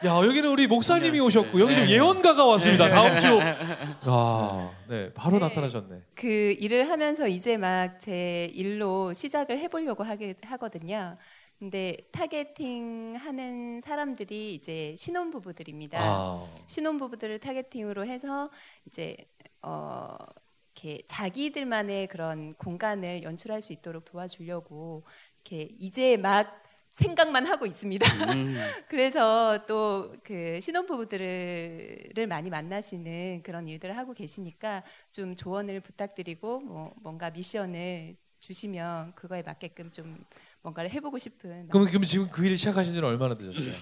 야, 0.05 0.14
여기는 0.25 0.49
우리 0.49 0.67
목사님이 0.69 1.19
오셨고 1.21 1.61
여기 1.61 1.75
좀 1.75 1.88
예언가가 1.88 2.45
왔습니다. 2.47 2.88
다음 2.88 3.19
주. 3.19 3.40
아, 4.02 4.71
네. 4.88 5.12
바로 5.12 5.38
네. 5.38 5.47
나타나셨네. 5.47 6.02
그 6.14 6.26
일을 6.61 6.88
하면서 6.88 7.26
이제 7.26 7.57
막 7.57 7.99
제 7.99 8.45
일로 8.55 9.12
시작을 9.12 9.59
해보려고 9.59 10.05
하게 10.05 10.35
하거든요. 10.45 11.17
근데 11.59 11.97
targeting 12.12 13.17
하는 13.17 13.81
사람들이 13.81 14.55
이제 14.55 14.95
신혼부부들입니다. 14.97 15.99
아. 16.00 16.47
신혼부부들을 16.69 17.40
targeting으로 17.40 18.07
해서 18.07 18.50
이제 18.87 19.17
어 19.62 20.17
이렇게 20.76 21.02
자기들만의 21.09 22.07
그런 22.07 22.55
공간을 22.55 23.25
연출할 23.25 23.61
수 23.62 23.73
있도록 23.73 24.05
도와주려고 24.05 25.02
이렇게 25.45 25.75
이제 25.76 26.17
막 26.17 26.47
생각만 26.90 27.47
하고 27.47 27.66
있습니다. 27.66 28.07
그래서 28.88 29.64
또 29.66 29.99
그 30.28 30.61
신혼부부들을 30.61 32.26
많이 32.28 32.50
만나시는 32.50 33.42
그런 33.42 33.66
일들을 33.66 33.97
하고 33.97 34.12
계시니까 34.12 34.83
좀 35.11 35.37
조언을 35.37 35.80
부탁드리고 35.80 36.61
뭐 36.61 36.95
뭔가 37.02 37.30
미션을 37.30 38.16
주시면 38.38 39.14
그거에 39.14 39.42
맞게끔 39.42 39.90
좀 39.90 40.23
뭔가를 40.62 40.90
해보고 40.90 41.18
싶은 41.18 41.68
그럼, 41.68 41.87
그럼 41.87 42.04
지금 42.04 42.28
그일 42.30 42.57
시작하신 42.57 42.92
지는 42.92 43.09
얼마나 43.09 43.37
되셨어요? 43.37 43.75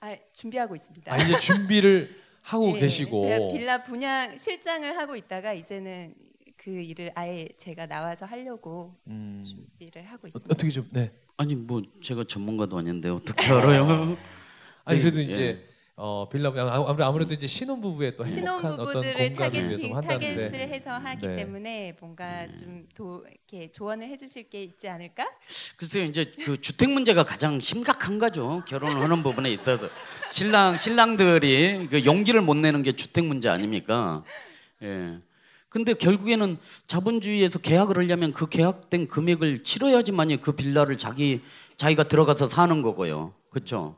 아, 0.00 0.16
준비하고 0.34 0.74
있습니다. 0.74 1.12
아 1.12 1.16
이제 1.16 1.38
준비를 1.40 2.22
하고 2.42 2.76
예, 2.76 2.80
계시고 2.80 3.20
제가 3.22 3.48
빌라 3.48 3.82
분양 3.82 4.36
실장을 4.36 4.96
하고 4.98 5.16
있다가 5.16 5.54
이제는 5.54 6.14
그 6.58 6.70
일을 6.70 7.12
아예 7.14 7.48
제가 7.56 7.86
나와서 7.86 8.26
하려고 8.26 8.94
음, 9.06 9.42
준비를 9.42 10.02
하고 10.04 10.26
어, 10.26 10.28
있습니다. 10.28 10.52
어 10.52 10.54
떻게 10.54 10.70
좀 10.70 10.86
네. 10.92 11.10
아니 11.36 11.54
뭐 11.54 11.82
제가 12.02 12.24
전문가도 12.24 12.78
아닌데 12.78 13.08
어떻게 13.08 13.52
알아요? 13.52 14.16
아니 14.84 15.00
그래도 15.00 15.18
예. 15.20 15.24
이제 15.24 15.68
어 15.96 16.28
빌라 16.28 16.50
분양 16.50 16.68
아, 16.68 16.74
아무래도 16.74 17.04
아무래도 17.04 17.34
이제 17.34 17.46
신혼 17.46 17.80
부부의 17.80 18.16
또 18.16 18.26
행복한 18.26 18.72
어떤 18.72 19.02
신혼부부들을 19.02 19.28
공간을 19.28 19.68
위해서 19.68 19.88
targeting, 19.88 19.96
한다는데 19.96 20.50
타겟을 20.50 20.68
해서 20.68 20.90
하기 20.90 21.26
네. 21.26 21.36
때문에 21.36 21.96
뭔가 22.00 22.52
좀 22.56 22.88
도, 22.94 23.24
이렇게 23.28 23.70
조언을 23.70 24.08
해주실 24.08 24.50
게 24.50 24.62
있지 24.62 24.88
않을까? 24.88 25.24
글쎄요 25.76 26.04
이제 26.04 26.32
그 26.44 26.60
주택 26.60 26.90
문제가 26.90 27.22
가장 27.22 27.60
심각한 27.60 28.18
거죠 28.18 28.64
결혼을 28.66 29.00
하는 29.00 29.22
부분에 29.22 29.52
있어서 29.52 29.88
신랑 30.30 30.76
신랑들이 30.76 31.88
그 31.88 32.04
용기를 32.04 32.42
못 32.42 32.56
내는 32.56 32.82
게 32.82 32.92
주택 32.92 33.24
문제 33.24 33.48
아닙니까? 33.48 34.24
예. 34.82 35.18
근데 35.74 35.92
결국에는 35.92 36.56
자본주의에서 36.86 37.58
계약을 37.58 37.98
하려면 37.98 38.32
그 38.32 38.48
계약된 38.48 39.08
금액을 39.08 39.64
치러야지만이 39.64 40.40
그 40.40 40.52
빌라를 40.52 40.98
자기 40.98 41.40
자기가 41.76 42.04
들어가서 42.04 42.46
사는 42.46 42.80
거고요. 42.80 43.34
그렇죠? 43.50 43.96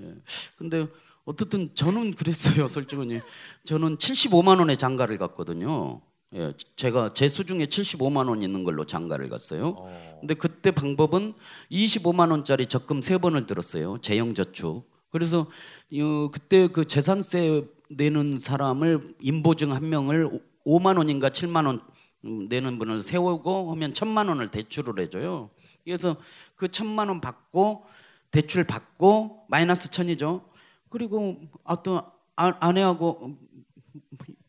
예. 0.00 0.12
근데 0.56 0.88
어떻든 1.24 1.70
저는 1.76 2.14
그랬어요, 2.14 2.66
솔직히. 2.66 3.20
저는 3.64 3.96
75만 3.98 4.58
원의 4.58 4.76
장가를 4.76 5.18
갔거든요. 5.18 6.00
예, 6.34 6.52
제가 6.74 7.14
제 7.14 7.28
수중에 7.28 7.66
75만 7.66 8.28
원 8.28 8.42
있는 8.42 8.64
걸로 8.64 8.84
장가를 8.84 9.28
갔어요. 9.28 9.88
근데 10.18 10.34
그때 10.34 10.72
방법은 10.72 11.34
25만 11.70 12.32
원짜리 12.32 12.66
적금 12.66 13.02
세 13.02 13.18
번을 13.18 13.46
들었어요. 13.46 13.98
재형 14.02 14.34
저축. 14.34 14.90
그래서 15.10 15.42
어, 15.42 16.30
그때 16.32 16.66
그 16.66 16.84
재산세 16.84 17.68
내는 17.88 18.38
사람을 18.38 19.00
인보증 19.20 19.72
한 19.72 19.88
명을 19.88 20.40
5만 20.68 20.98
원인가 20.98 21.30
7만 21.30 21.66
원 21.66 21.80
음, 22.24 22.46
내는 22.48 22.78
분을 22.78 23.00
세우고 23.00 23.72
하면 23.72 23.94
천만 23.94 24.28
원을 24.28 24.48
대출을 24.48 24.98
해줘요. 25.02 25.50
그래서 25.84 26.16
그 26.56 26.68
천만 26.68 27.08
원 27.08 27.20
받고 27.20 27.86
대출 28.30 28.64
받고 28.64 29.46
마이너스 29.48 29.90
천이죠. 29.90 30.44
그리고 30.90 31.40
어떤 31.64 32.02
아, 32.36 32.52
아내하고 32.60 33.36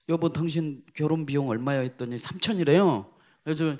여보 0.09 0.29
당신 0.29 0.83
결혼 0.93 1.25
비용 1.25 1.49
얼마야 1.49 1.79
했더니 1.79 2.17
3천이래요. 2.17 3.05
그래서 3.43 3.77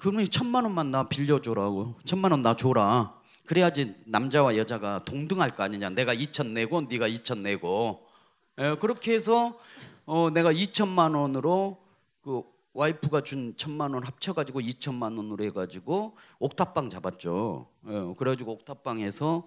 그러면 0.00 0.24
천만 0.30 0.64
원만 0.64 0.90
나 0.90 1.04
빌려줘라고 1.04 1.96
천만 2.04 2.32
원 2.32 2.42
나 2.42 2.56
줘라. 2.56 3.14
그래야지 3.44 3.94
남자와 4.06 4.56
여자가 4.56 5.04
동등할 5.04 5.50
거 5.54 5.62
아니냐. 5.62 5.90
내가 5.90 6.14
2천 6.14 6.48
내고 6.48 6.80
네가 6.82 7.08
2천 7.08 7.38
내고 7.40 8.06
예, 8.58 8.74
그렇게 8.80 9.14
해서 9.14 9.58
어, 10.06 10.30
내가 10.30 10.52
2천만 10.52 11.16
원으로 11.16 11.78
그 12.22 12.42
와이프가 12.74 13.20
준 13.22 13.54
천만 13.56 13.92
원 13.92 14.02
합쳐가지고 14.02 14.60
2천만 14.60 15.16
원으로 15.16 15.44
해가지고 15.44 16.16
옥탑방 16.38 16.88
잡았죠. 16.90 17.66
예, 17.88 18.14
그래가지고 18.16 18.52
옥탑방에서 18.52 19.44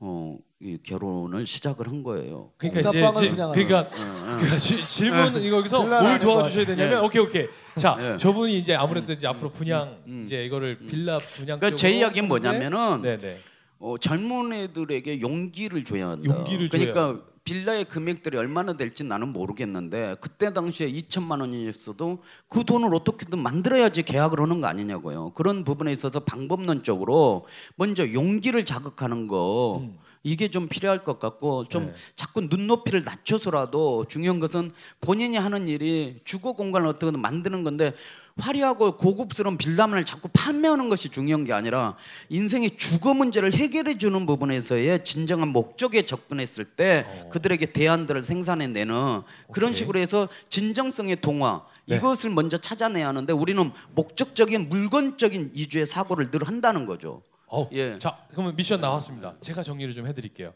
어, 0.00 0.38
이 0.60 0.78
결혼을 0.84 1.44
시작을 1.44 1.88
한 1.88 2.04
거예요. 2.04 2.52
그러니까 2.56 2.88
이제, 2.90 2.98
옥탑방을 3.00 3.24
이제 3.26 3.30
분양하는 3.34 3.66
그러니까, 3.66 3.90
그러니까 3.90 4.56
지- 4.58 4.86
질문 4.86 5.42
이거 5.42 5.56
여기서 5.56 5.82
뭘 5.84 6.20
도와주셔야 6.20 6.66
거 6.66 6.76
되냐면 6.76 6.98
예. 7.02 7.04
오케이 7.04 7.20
오케이. 7.22 7.48
자 7.76 7.96
예. 7.98 8.16
저분이 8.16 8.58
이제 8.58 8.74
아무래도 8.76 9.12
이제 9.12 9.26
앞으로 9.26 9.50
분양 9.50 9.98
이제 10.24 10.44
이거를 10.44 10.78
빌라 10.78 11.18
분양 11.18 11.58
그러니까 11.58 11.76
제 11.76 11.90
이야기는 11.90 12.28
뭐냐면은 12.28 13.02
네네. 13.02 13.38
어, 13.80 13.96
젊은 13.98 14.52
애들에게 14.52 15.20
용기를 15.20 15.84
줘야 15.84 16.10
한다. 16.10 16.32
용기를 16.32 16.68
그러니까 16.68 17.20
빌라의 17.48 17.86
금액들이 17.86 18.36
얼마나 18.36 18.74
될지 18.74 19.04
나는 19.04 19.28
모르겠는데 19.28 20.16
그때 20.20 20.52
당시에 20.52 20.92
2천만 20.92 21.40
원이었어도 21.40 22.18
그 22.46 22.62
돈을 22.66 22.94
어떻게든 22.94 23.38
만들어야지 23.38 24.02
계약을 24.02 24.38
하는 24.38 24.60
거 24.60 24.66
아니냐고요. 24.66 25.30
그런 25.30 25.64
부분에 25.64 25.90
있어서 25.90 26.20
방법론적으로 26.20 27.46
먼저 27.76 28.12
용기를 28.12 28.66
자극하는 28.66 29.28
거 29.28 29.88
이게 30.22 30.50
좀 30.50 30.68
필요할 30.68 31.02
것 31.02 31.18
같고 31.18 31.64
좀 31.70 31.86
네. 31.86 31.94
자꾸 32.16 32.42
눈높이를 32.42 33.02
낮춰서라도 33.02 34.04
중요한 34.08 34.40
것은 34.40 34.70
본인이 35.00 35.38
하는 35.38 35.68
일이 35.68 36.20
주거 36.24 36.52
공간을 36.52 36.86
어떻게든 36.88 37.18
만드는 37.18 37.62
건데 37.62 37.94
화려하고 38.38 38.96
고급스러운 38.96 39.58
빌라만을 39.58 40.04
자꾸 40.04 40.28
판매하는 40.32 40.88
것이 40.88 41.08
중요한 41.08 41.44
게 41.44 41.52
아니라 41.52 41.96
인생의 42.28 42.76
주거 42.76 43.14
문제를 43.14 43.52
해결해 43.52 43.98
주는 43.98 44.24
부분에서의 44.26 45.04
진정한 45.04 45.48
목적에 45.48 46.06
접근했을 46.06 46.64
때 46.64 47.06
그들에게 47.30 47.66
대안들을 47.72 48.22
생산해 48.22 48.68
내는 48.68 49.22
그런 49.52 49.70
오케이. 49.70 49.78
식으로 49.78 49.98
해서 49.98 50.28
진정성의 50.48 51.20
동화 51.20 51.64
네. 51.86 51.96
이것을 51.96 52.30
먼저 52.30 52.56
찾아내야 52.56 53.08
하는데 53.08 53.32
우리는 53.32 53.70
목적적인 53.94 54.68
물건적인 54.68 55.52
이주의 55.54 55.86
사고를 55.86 56.30
늘 56.30 56.44
한다는 56.44 56.86
거죠. 56.86 57.22
어, 57.46 57.68
예. 57.72 57.94
자 57.98 58.18
그러면 58.30 58.54
미션 58.56 58.80
나왔습니다 58.82 59.34
제가 59.40 59.62
정리를 59.62 59.94
좀 59.94 60.06
해드릴게요 60.06 60.52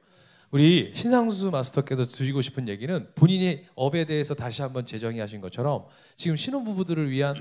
우리 0.50 0.92
신상수 0.94 1.50
마스터께서 1.50 2.04
드리고 2.04 2.42
싶은 2.42 2.68
얘기는 2.68 3.08
본인이 3.14 3.64
업에 3.74 4.04
대해서 4.04 4.34
다시 4.34 4.60
한번 4.60 4.84
재정의하신 4.84 5.40
것처럼 5.40 5.86
지금 6.14 6.36
신혼부부들을 6.36 7.10
위한 7.10 7.34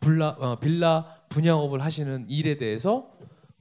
빌라, 0.00 0.30
어, 0.38 0.56
빌라 0.56 1.04
분양업을 1.28 1.82
하시는 1.84 2.26
일에 2.28 2.56
대해서 2.56 3.10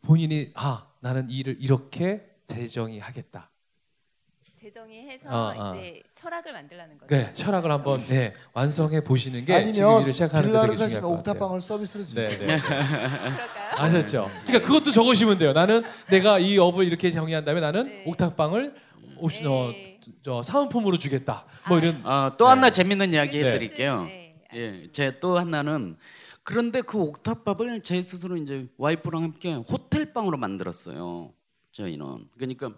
본인이 0.01 0.51
아 0.55 0.87
나는 1.01 1.29
이 1.29 1.39
일을 1.39 1.57
이렇게 1.59 2.25
재정의하겠다 2.47 3.49
재정의해서 4.55 5.29
어, 5.29 5.53
어. 5.57 5.75
이제 5.75 6.01
철학을 6.13 6.51
만들라는 6.51 6.97
거죠. 6.97 7.15
네, 7.15 7.33
철학을 7.33 7.71
한번 7.71 8.01
네, 8.07 8.33
완성해 8.53 9.01
보시는 9.03 9.45
게 9.45 9.71
지금 9.71 9.87
아니면 9.87 10.01
일을 10.01 10.13
시작하는 10.13 10.47
데 10.47 10.51
빌라를 10.51 10.67
되게 10.75 10.75
중요할 10.75 10.89
사시면 10.89 11.01
것 11.01 11.07
같아요. 11.17 11.19
옥탑방을 11.19 11.61
서비스로 11.61 12.03
주세요. 12.03 12.29
네, 12.29 12.37
네. 12.45 12.59
그럴까요? 12.59 13.71
아셨죠? 13.77 14.29
그러니까 14.45 14.67
그것도 14.67 14.91
적으시면 14.91 15.37
돼요. 15.37 15.53
나는 15.53 15.83
내가 16.09 16.39
이 16.39 16.57
업을 16.57 16.85
이렇게 16.85 17.09
정의한 17.11 17.45
다음에 17.45 17.61
나는 17.61 17.85
네. 17.87 18.03
옥탑방을 18.07 18.75
옵션 19.17 19.47
어, 19.47 19.71
네. 19.71 19.99
저 20.23 20.43
사은품으로 20.43 20.97
주겠다. 20.97 21.45
뭐 21.69 21.77
이런 21.79 22.01
아, 22.03 22.35
또 22.37 22.47
하나 22.47 22.69
재밌는 22.69 23.13
이야기 23.13 23.39
네. 23.41 23.47
해드릴게요. 23.47 24.03
네, 24.03 24.35
예, 24.55 24.91
제 24.91 25.19
또 25.21 25.37
하나는 25.37 25.95
그런데 26.49 26.81
그 26.81 26.97
옥탑밥을 26.97 27.83
제 27.83 28.01
스스로 28.01 28.35
이제 28.35 28.67
와이프랑 28.77 29.21
함께 29.21 29.53
호텔 29.53 30.11
방으로 30.13 30.35
만들었어요. 30.37 31.31
저희는 31.71 32.27
그러니까 32.33 32.73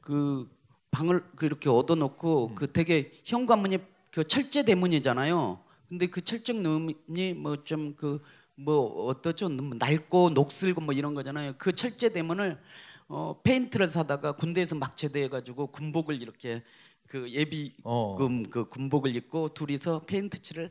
그 0.00 0.48
방을 0.90 1.22
그렇게 1.36 1.68
얻어놓고 1.68 2.54
그 2.54 2.72
되게 2.72 3.10
현관문이 3.24 3.78
그 4.10 4.24
철제 4.24 4.64
대문이잖아요. 4.64 5.60
근데 5.90 6.06
그 6.06 6.22
철제 6.22 6.54
대문이 6.54 7.34
뭐 7.34 7.56
좀 7.64 7.94
그 7.96 8.20
뭐 8.54 9.06
어떠죠? 9.08 9.48
뭐 9.48 9.76
낡고 9.78 10.30
녹슬고 10.30 10.80
뭐 10.80 10.94
이런 10.94 11.14
거잖아요. 11.14 11.52
그 11.58 11.72
철제 11.72 12.12
대문을 12.12 12.58
어 13.08 13.40
페인트를 13.42 13.88
사다가 13.88 14.32
군대에서 14.32 14.74
막 14.76 14.96
제대해 14.96 15.28
가지고 15.28 15.66
군복을 15.68 16.20
이렇게 16.22 16.62
그 17.08 17.30
예비 17.30 17.74
어. 17.82 18.16
금, 18.16 18.48
그 18.48 18.68
군복을 18.68 19.14
입고 19.16 19.50
둘이서 19.50 20.00
페인트 20.06 20.40
칠을 20.42 20.70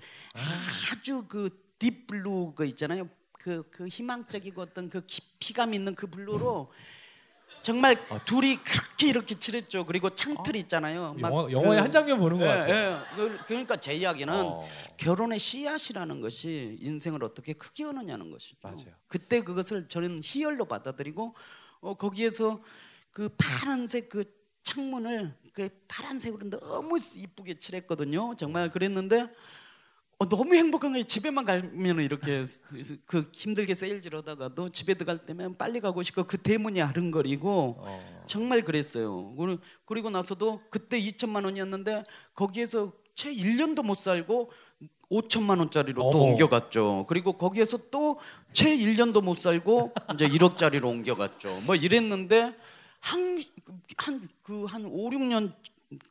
아주 0.92 1.26
그 1.28 1.50
deep 1.82 2.18
blue 2.18 2.54
그 2.56 2.66
있잖아요. 2.68 3.10
그, 3.32 3.64
그 3.72 3.88
희망적이고 3.88 4.62
어떤 4.62 4.88
그 4.88 5.04
깊이감 5.04 5.74
있는 5.74 5.96
그 5.96 6.06
blue로 6.06 6.72
정말 7.64 7.96
둘이 8.26 8.58
그렇게 8.58 9.08
이렇게 9.10 9.38
칠했죠. 9.40 9.86
그리고 9.86 10.12
창틀 10.14 10.56
있잖아요. 10.58 11.16
막 11.18 11.32
영화, 11.32 11.52
영화의 11.52 11.78
그- 11.78 11.82
한 11.84 11.92
장면 11.92 12.20
보는 12.20 12.38
것 12.40 12.46
예, 12.46 12.50
같아요. 12.50 13.04
예. 13.04 13.16
그- 13.16 13.38
그러니까 13.48 13.76
제 13.78 13.94
이야기는 13.96 14.34
어. 14.34 14.68
결혼의 14.98 15.40
씨앗이라는 15.40 16.22
것이 16.22 16.78
인생을 16.82 17.24
어떻게 17.24 17.54
크게 17.54 17.84
하느냐는 17.84 18.30
것이죠. 18.32 18.58
맞아요. 18.62 18.94
그때 19.08 19.42
그것을 19.42 19.88
저는 19.90 20.20
희열로 20.24 20.66
받아들이고 20.66 21.36
어, 21.82 21.94
거기에서 21.96 22.62
그 23.12 23.30
파란색 23.38 24.10
그 24.10 24.24
창문을 24.64 25.36
그 25.54 25.70
파란색으로 25.88 26.50
너무 26.52 26.98
이쁘게 27.18 27.60
칠했거든요. 27.60 28.36
정말 28.38 28.70
그랬는데 28.70 29.28
어, 30.22 30.30
너무 30.30 30.54
행복한 30.54 30.92
거예요. 30.92 31.04
집에만 31.04 31.46
가면 31.46 32.00
이렇게 32.02 32.44
그 33.08 33.28
힘들게 33.34 33.74
세일질 33.74 34.16
하다가도 34.18 34.70
집에 34.70 34.94
들어갈 34.94 35.18
때면 35.18 35.56
빨리 35.56 35.80
가고 35.80 36.04
싶고 36.04 36.26
그 36.26 36.38
대문이 36.38 36.80
아른거리고 36.80 37.78
어. 37.80 38.24
정말 38.28 38.62
그랬어요. 38.62 39.34
그리- 39.36 39.58
그리고 39.88 40.12
나서도 40.12 40.60
그때 40.70 41.02
2천만 41.02 41.44
원이었는데 41.46 42.04
거기에서 42.36 42.94
채 43.16 43.34
1년도 43.34 43.84
못 43.84 43.96
살고 43.98 44.52
5천만 45.10 45.58
원짜리로 45.58 46.04
또 46.04 46.10
어머. 46.10 46.20
옮겨갔죠. 46.20 47.06
그리고 47.10 47.34
거기에서 47.34 47.90
또 47.90 48.20
채 48.54 48.78
1년도 48.78 49.24
못 49.24 49.36
살고 49.38 49.92
이제 50.14 50.28
1억짜리로 50.28 50.86
옮겨갔죠. 50.86 51.62
뭐 51.66 51.74
이랬는데 51.76 52.56
한 53.00 53.42
한 53.98 54.30
그한 54.44 54.86
5, 54.86 55.10
6년 55.10 55.52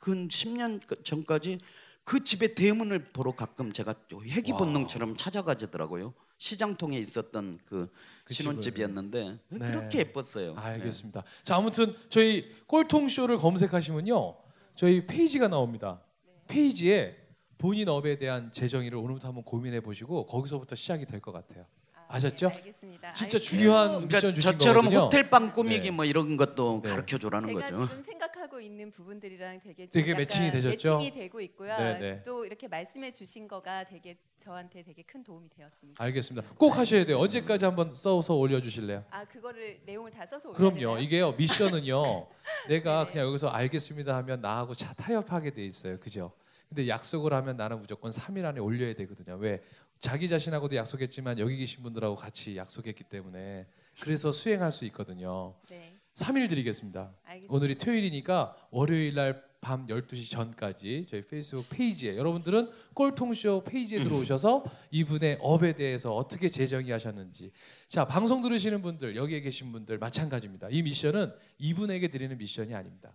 근 0.00 0.26
10년 0.26 1.04
전까지 1.04 1.58
그 2.04 2.24
집의 2.24 2.54
대문을 2.54 3.04
보러 3.04 3.32
가끔 3.32 3.72
제가 3.72 3.94
회귀 4.22 4.52
본능처럼 4.52 5.16
찾아가지더라고요. 5.16 6.12
시장통에 6.38 6.98
있었던 6.98 7.58
그, 7.66 7.92
그 8.24 8.34
신혼집이었는데 8.34 9.38
네. 9.48 9.58
그렇게 9.58 9.98
예뻤어요. 10.00 10.54
알겠습니다. 10.56 11.22
자 11.44 11.56
아무튼 11.56 11.94
저희 12.08 12.50
꼴통 12.66 13.08
쇼를 13.08 13.36
검색하시면요 13.36 14.36
저희 14.74 15.06
페이지가 15.06 15.48
나옵니다. 15.48 16.00
페이지에 16.48 17.16
본인 17.58 17.88
업에 17.90 18.18
대한 18.18 18.50
재정의를 18.50 18.96
오늘부터 18.98 19.28
한번 19.28 19.44
고민해 19.44 19.80
보시고 19.80 20.26
거기서부터 20.26 20.74
시작이 20.74 21.04
될 21.04 21.20
것 21.20 21.30
같아요. 21.32 21.66
아셨죠? 22.12 22.48
네, 22.48 22.56
알겠습니다. 22.56 23.12
진짜 23.14 23.38
아이, 23.38 23.42
중요한 23.42 23.86
그리고 23.88 24.00
미션 24.06 24.20
그러니까 24.20 24.34
주신 24.34 24.52
저처럼 24.58 24.84
거거든요. 24.86 25.04
호텔방 25.04 25.52
꾸미기 25.52 25.80
네. 25.82 25.90
뭐 25.92 26.04
이런 26.04 26.36
것도 26.36 26.80
네. 26.82 26.90
가르쳐 26.90 27.18
주라는 27.18 27.48
제가 27.48 27.60
거죠. 27.60 27.86
지금 27.88 28.02
생각하고 28.02 28.60
있는 28.60 28.90
부분들이랑 28.90 29.60
되게 29.60 29.88
좀 29.88 29.90
되게 29.92 30.10
약간 30.10 30.20
매칭이 30.22 30.50
되셨죠? 30.50 30.98
매칭이 30.98 31.10
되고 31.18 31.40
있고요. 31.40 31.76
네, 31.78 31.98
네. 32.00 32.22
또 32.24 32.44
이렇게 32.44 32.66
말씀해 32.66 33.12
주신 33.12 33.46
거가 33.46 33.84
되게 33.84 34.16
저한테 34.38 34.82
되게 34.82 35.02
큰 35.02 35.22
도움이 35.22 35.48
되었습니다. 35.50 36.02
알겠습니다. 36.02 36.48
꼭 36.56 36.76
하셔야 36.76 37.04
돼요. 37.04 37.18
언제까지 37.20 37.64
한번 37.64 37.92
써서 37.92 38.34
올려주실래요? 38.34 39.04
아 39.10 39.24
그거를 39.26 39.80
내용을 39.86 40.10
다 40.10 40.26
써서 40.26 40.48
올려야 40.48 40.58
그럼요. 40.58 40.78
되나요? 40.78 40.98
이게요 40.98 41.32
미션은요. 41.32 42.26
내가 42.68 43.04
네네. 43.04 43.12
그냥 43.12 43.26
여기서 43.28 43.48
알겠습니다 43.48 44.16
하면 44.16 44.40
나하고 44.40 44.74
차 44.74 44.92
타협하게 44.94 45.50
돼 45.50 45.64
있어요. 45.64 46.00
그죠? 46.00 46.32
근데 46.68 46.86
약속을 46.88 47.32
하면 47.32 47.56
나는 47.56 47.80
무조건 47.80 48.12
3일 48.12 48.44
안에 48.44 48.60
올려야 48.60 48.94
되거든요. 48.94 49.36
왜? 49.36 49.60
자기 50.00 50.28
자신하고도 50.28 50.76
약속했지만 50.76 51.38
여기 51.38 51.56
계신 51.56 51.82
분들하고 51.82 52.16
같이 52.16 52.56
약속했기 52.56 53.04
때문에 53.04 53.66
그래서 54.00 54.32
수행할 54.32 54.72
수 54.72 54.84
있거든요. 54.86 55.54
네, 55.68 55.94
3일 56.14 56.48
드리겠습니다. 56.48 57.14
알겠습니다. 57.24 57.54
오늘이 57.54 57.74
토요일이니까 57.76 58.56
월요일 58.70 59.14
날 59.14 59.50
밤 59.60 59.86
12시 59.86 60.30
전까지 60.30 61.04
저희 61.08 61.26
페이스북 61.26 61.68
페이지에 61.68 62.16
여러분들은 62.16 62.70
꼴통쇼 62.94 63.64
페이지에 63.64 63.98
들어오셔서 64.04 64.64
이분의 64.90 65.38
업에 65.40 65.74
대해서 65.74 66.14
어떻게 66.14 66.48
재정의 66.48 66.90
하셨는지 66.92 67.52
자 67.86 68.04
방송 68.04 68.40
들으시는 68.40 68.80
분들 68.82 69.16
여기에 69.16 69.40
계신 69.42 69.70
분들 69.72 69.98
마찬가지입니다. 69.98 70.68
이 70.70 70.82
미션은 70.82 71.32
이분에게 71.58 72.08
드리는 72.08 72.36
미션이 72.38 72.74
아닙니다. 72.74 73.12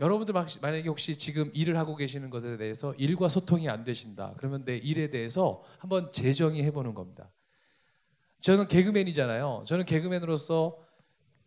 여러분들 0.00 0.32
막- 0.34 0.48
만약에 0.60 0.88
혹시 0.88 1.16
지금 1.16 1.50
일을 1.54 1.76
하고 1.78 1.94
계시는 1.94 2.30
것에 2.30 2.56
대해서 2.56 2.94
일과 2.94 3.28
소통이 3.28 3.68
안 3.68 3.84
되신다. 3.84 4.34
그러면 4.38 4.64
내 4.64 4.76
일에 4.76 5.08
대해서 5.08 5.62
한번 5.78 6.10
재정의 6.10 6.64
해 6.64 6.70
보는 6.72 6.94
겁니다. 6.94 7.30
저는 8.40 8.66
개그맨이잖아요. 8.68 9.64
저는 9.66 9.84
개그맨으로서 9.84 10.78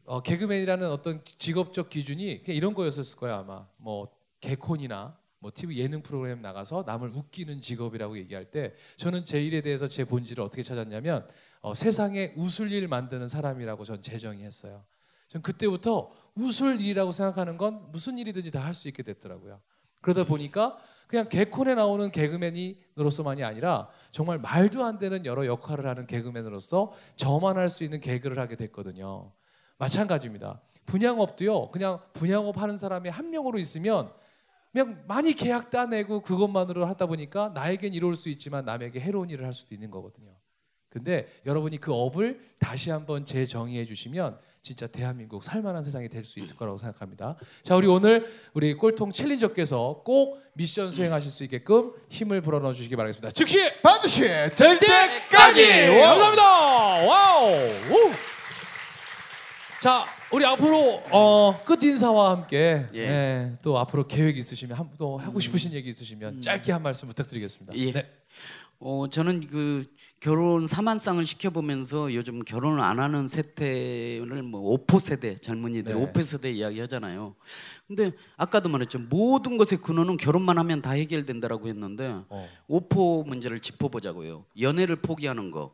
어, 0.06 0.22
개그맨이라는 0.22 0.90
어떤 0.90 1.22
직업적 1.38 1.90
기준이 1.90 2.42
그냥 2.42 2.56
이런 2.56 2.74
거였을 2.74 3.04
거예요 3.20 3.36
아마 3.36 3.68
뭐 3.76 4.08
개콘이나 4.40 5.20
뭐 5.40 5.52
TV 5.54 5.78
예능 5.80 6.02
프로그램 6.02 6.42
나가서 6.42 6.86
남을 6.88 7.10
웃기는 7.10 7.60
직업이라고 7.60 8.18
얘기할 8.18 8.46
때 8.50 8.74
저는 8.96 9.26
제 9.26 9.44
일에 9.44 9.62
대해서 9.62 9.88
제 9.90 10.06
본질을 10.06 10.42
어떻게 10.42 10.64
찾았냐면 10.64 11.28
어, 11.60 11.76
세상에 11.76 12.34
웃을 12.38 12.72
일 12.72 12.88
만드는 12.88 13.28
사람이라고 13.28 13.84
전 13.84 14.02
재정의했어요. 14.02 14.86
전 15.28 15.42
그때부터 15.42 16.10
웃을 16.38 16.80
일이라고 16.82 17.12
생각하는 17.12 17.58
건 17.58 17.91
무슨 17.91 18.17
일이든지 18.17 18.52
다 18.52 18.62
할 18.62 18.73
수 18.73 18.88
있게 18.88 19.04
됐더라고요. 19.04 19.60
그러다 20.02 20.23
보니까 20.26 20.78
그냥 21.08 21.30
개콘에 21.30 21.73
나오는 21.76 22.12
개그맨이로서만이 22.12 23.43
아니라 23.43 23.88
정말 24.12 24.39
말도 24.39 24.84
안 24.84 25.00
되는 25.00 25.26
여러 25.26 25.45
역할을 25.45 25.86
하는 25.88 26.06
개그맨으로서 26.06 26.93
저만 27.15 27.58
할 27.58 27.69
수 27.69 27.84
있는 27.84 28.00
개그를 28.02 28.38
하게 28.39 28.56
됐거든요. 28.58 29.32
마찬가지입니다. 29.78 30.62
분양업도요. 30.86 31.71
그냥 31.71 32.00
분양업 32.13 32.58
하는 32.62 32.78
사람이 32.78 33.10
한 33.10 33.30
명으로 33.30 33.58
있으면 33.60 34.12
그냥 34.71 35.04
많이 35.08 35.34
계약 35.34 35.69
따내고 35.71 36.21
그것만으로 36.21 36.86
하다 36.86 37.06
보니까 37.08 37.50
나에겐 37.56 37.93
이로울 37.93 38.15
수 38.15 38.30
있지만 38.30 38.65
남에게 38.65 39.00
해로운 39.00 39.30
일을 39.30 39.45
할 39.45 39.54
수도 39.54 39.73
있는 39.76 39.89
거거든요. 39.91 40.36
근데 40.89 41.28
여러분이 41.45 41.78
그 41.78 41.93
업을 41.93 42.39
다시 42.60 42.89
한번 42.89 43.26
재정의해 43.26 43.86
주시면 43.86 44.39
진짜 44.68 44.86
대한민국 44.88 45.44
살만한 45.44 45.82
세상이 45.84 46.10
될 46.10 46.26
수 46.26 46.40
있을 46.40 46.58
거라고 46.58 46.78
생각합니다. 46.78 47.38
자, 47.64 47.76
우리 47.78 47.88
오늘 47.88 48.28
우리 48.54 48.74
꼴통 48.74 49.14
챌린저께서 49.14 50.02
꼭 50.04 50.42
미션 50.54 50.92
수행하실 50.92 51.32
수 51.32 51.44
있게끔 51.46 51.94
힘을 52.10 52.42
불어넣어 52.42 52.74
주시기 52.74 52.96
바라겠습니다. 52.98 53.32
즉시 53.32 53.72
반드시 53.82 54.22
될될 54.22 54.80
때까지. 54.80 55.68
감사합니다. 56.02 56.44
wow. 57.08 57.50
우. 57.92 58.12
자, 59.82 60.06
우리 60.32 60.44
앞으로 60.46 61.02
어, 61.12 61.62
끝 61.64 61.82
인사와 61.84 62.32
함께 62.32 62.86
예. 62.94 63.00
예, 63.00 63.52
또 63.62 63.78
앞으로 63.80 64.08
계획 64.08 64.38
있으시면 64.38 64.78
한, 64.78 64.90
또 64.98 65.18
하고 65.18 65.40
싶으신 65.40 65.72
얘기 65.72 65.88
있으시면 65.88 66.42
짧게 66.42 66.72
한 66.74 66.82
말씀 66.84 67.08
부탁드리겠습니다. 67.08 67.74
예. 67.78 67.92
네. 67.94 68.10
어, 68.80 69.08
저는 69.10 69.48
그 69.48 69.86
결혼 70.20 70.68
사만상을 70.68 71.26
시켜보면서 71.26 72.13
요즘 72.13 72.44
결혼을 72.44 72.80
안 72.80 73.00
하는 73.00 73.28
세대를 73.28 74.44
뭐 74.44 74.62
오포 74.62 75.00
세대 75.00 75.36
젊은이들 75.36 75.94
네. 75.94 76.00
오포 76.00 76.22
세대 76.22 76.52
이야기 76.52 76.80
하잖아요. 76.82 77.36
근데 77.88 78.12
아까도 78.36 78.70
말했죠. 78.70 79.00
모든 79.00 79.58
것의 79.58 79.82
근원은 79.82 80.18
결혼만 80.18 80.58
하면 80.60 80.82
다 80.82 80.92
해결된다라고 80.92 81.68
했는데 81.68 82.22
어. 82.30 82.50
오포 82.68 83.24
문제를 83.24 83.60
짚어보자고요. 83.60 84.46
연애를 84.60 84.98
포기하는 84.98 85.50
거. 85.50 85.74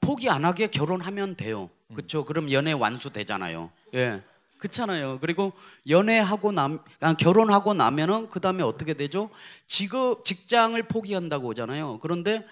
포기 0.00 0.28
안 0.28 0.44
하게 0.44 0.66
결혼하면 0.66 1.36
돼요. 1.36 1.70
그렇죠? 1.94 2.26
그럼 2.26 2.52
연애 2.52 2.72
완수되잖아요. 2.72 3.70
예. 3.94 4.22
그렇잖아요. 4.64 5.18
그리고 5.20 5.52
연애하고 5.88 6.52
남 6.52 6.78
아, 7.00 7.14
결혼하고 7.14 7.74
나면은 7.74 8.28
그다음에 8.28 8.62
어떻게 8.62 8.94
되죠? 8.94 9.30
직업 9.66 10.24
직장을 10.24 10.80
포기한다고 10.84 11.50
하잖아요. 11.50 11.98
그런데 12.00 12.46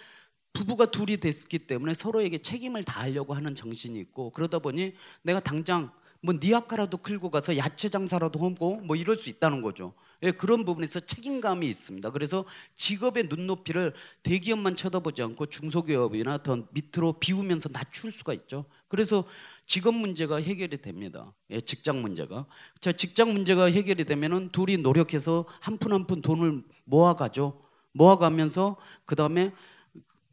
부부가 0.53 0.87
둘이 0.87 1.17
됐기 1.17 1.61
때문에 1.61 1.95
서로에게 1.95 2.39
책임을 2.39 2.85
다하려고 2.85 3.33
하는 3.33 3.55
정신이 3.55 3.99
있고 4.01 4.31
그러다 4.31 4.59
보니 4.59 4.95
내가 5.23 5.41
당장 5.41 5.91
뭐 6.21 6.35
니아카라도 6.41 6.99
끌고 6.99 7.31
가서 7.31 7.57
야채 7.57 7.89
장사라도 7.89 8.39
하고 8.39 8.77
뭐 8.83 8.95
이럴 8.95 9.17
수 9.17 9.31
있다는 9.31 9.63
거죠. 9.63 9.95
예, 10.23 10.31
그런 10.31 10.65
부분에서 10.65 11.01
책임감이 11.01 11.67
있습니다. 11.69 12.11
그래서 12.11 12.45
직업의 12.77 13.25
눈높이를 13.25 13.93
대기업만 14.23 14.77
쳐다보지 14.77 15.23
않고 15.23 15.47
중소기업이나 15.47 16.45
더 16.45 16.63
밑으로 16.71 17.15
비우면서 17.15 17.71
낮출 17.71 18.13
수가 18.13 18.35
있죠. 18.35 18.67
그래서 18.87 19.25
직업 19.67 19.95
문제가 19.95 20.37
해결이 20.37 20.83
됩니다. 20.83 21.33
예, 21.51 21.61
직장 21.61 22.03
문제가. 22.03 22.47
자, 22.81 22.93
직장 22.93 23.33
문제가 23.33 23.67
해결이 23.71 24.05
되면은 24.05 24.51
둘이 24.53 24.77
노력해서 24.79 25.47
한 25.61 25.79
푼 25.79 25.93
한 25.93 26.07
푼 26.07 26.21
돈을 26.21 26.63
모아가죠. 26.85 27.63
모아가면서 27.93 28.77
그 29.05 29.17
다음에 29.17 29.53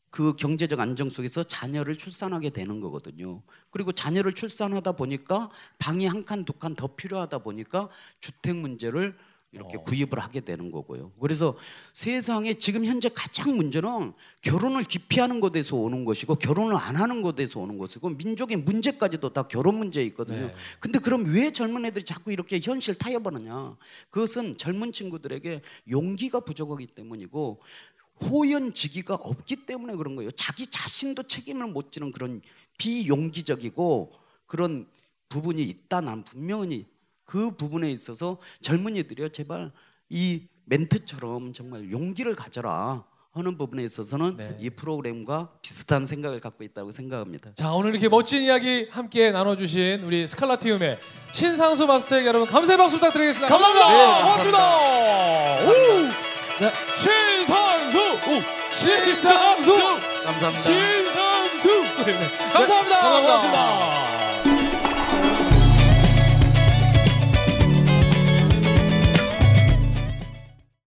그 0.09 0.35
경제적 0.35 0.79
안정 0.79 1.09
속에서 1.09 1.43
자녀를 1.43 1.95
출산하게 1.97 2.49
되는 2.49 2.81
거거든요. 2.81 3.43
그리고 3.69 3.91
자녀를 3.91 4.33
출산하다 4.33 4.93
보니까 4.93 5.51
방이 5.77 6.07
한 6.07 6.23
칸 6.25 6.45
두 6.45 6.53
칸 6.57 6.75
더 6.75 6.87
필요하다 6.95 7.39
보니까 7.39 7.89
주택 8.19 8.55
문제를 8.55 9.15
이렇게 9.51 9.77
구입을 9.77 10.19
하게 10.19 10.41
되는 10.41 10.69
거고요. 10.69 11.11
그래서 11.19 11.57
세상에 11.93 12.53
지금 12.53 12.85
현재 12.85 13.09
가장 13.09 13.57
문제는 13.57 14.13
결혼을 14.41 14.83
기피하는 14.83 15.39
것에서 15.39 15.75
오는 15.75 16.05
것이고 16.05 16.35
결혼을 16.35 16.75
안 16.75 16.95
하는 16.95 17.23
것에서 17.23 17.59
오는 17.59 17.77
것이고 17.79 18.09
민족의 18.09 18.57
문제까지도 18.57 19.33
다 19.33 19.47
결혼 19.47 19.75
문제에 19.79 20.03
있거든요. 20.05 20.47
네. 20.47 20.55
근데 20.79 20.99
그럼 20.99 21.25
왜 21.33 21.51
젊은 21.51 21.83
애들이 21.85 22.05
자꾸 22.05 22.31
이렇게 22.31 22.59
현실 22.61 22.95
타협하느냐? 22.95 23.75
그것은 24.11 24.57
젊은 24.57 24.91
친구들에게 24.91 25.61
용기가 25.89 26.41
부족하기 26.41 26.85
때문이고 26.87 27.59
호연지기가 28.21 29.15
없기 29.15 29.65
때문에 29.65 29.95
그런 29.95 30.15
거예요. 30.15 30.29
자기 30.31 30.67
자신도 30.67 31.23
책임을 31.23 31.67
못 31.67 31.91
지는 31.91 32.11
그런 32.11 32.41
비용기적이고 32.77 34.13
그런 34.45 34.87
부분이 35.29 35.63
있다. 35.63 36.01
난 36.01 36.23
분명히 36.23 36.85
그 37.29 37.51
부분에 37.51 37.91
있어서 37.91 38.39
젊은이들이요 38.61 39.29
제발 39.29 39.71
이 40.09 40.47
멘트처럼 40.65 41.53
정말 41.53 41.91
용기를 41.91 42.33
가져라 42.33 43.03
하는 43.31 43.55
부분에 43.55 43.83
있어서는 43.83 44.37
네. 44.37 44.57
이 44.59 44.71
프로그램과 44.71 45.49
비슷한 45.61 46.07
생각을 46.07 46.39
갖고 46.39 46.63
있다고 46.63 46.89
생각합니다. 46.89 47.51
자 47.53 47.71
오늘 47.71 47.91
이렇게 47.91 48.09
멋진 48.09 48.41
이야기 48.41 48.87
함께 48.89 49.29
나눠주신 49.29 50.01
우리 50.03 50.25
스칼라티움의 50.25 50.97
신상수 51.31 51.85
마스터에게 51.85 52.27
여러분 52.27 52.47
감사의 52.47 52.79
박수 52.79 52.97
부탁드리겠습니다. 52.97 53.47
감사합니다. 53.47 53.89
네, 53.89 54.21
고맙습니다. 54.23 54.79
오! 55.65 55.71
네. 56.61 56.73
신상수, 56.97 57.97
오! 57.99 58.73
신상수! 58.73 59.79
감사합니다. 60.25 60.51
신상수. 60.51 61.67
네, 61.69 62.05
네. 62.05 62.37
감사합니다. 62.51 63.01
감사합니다. 63.01 63.21
고맙습니다. 63.21 64.18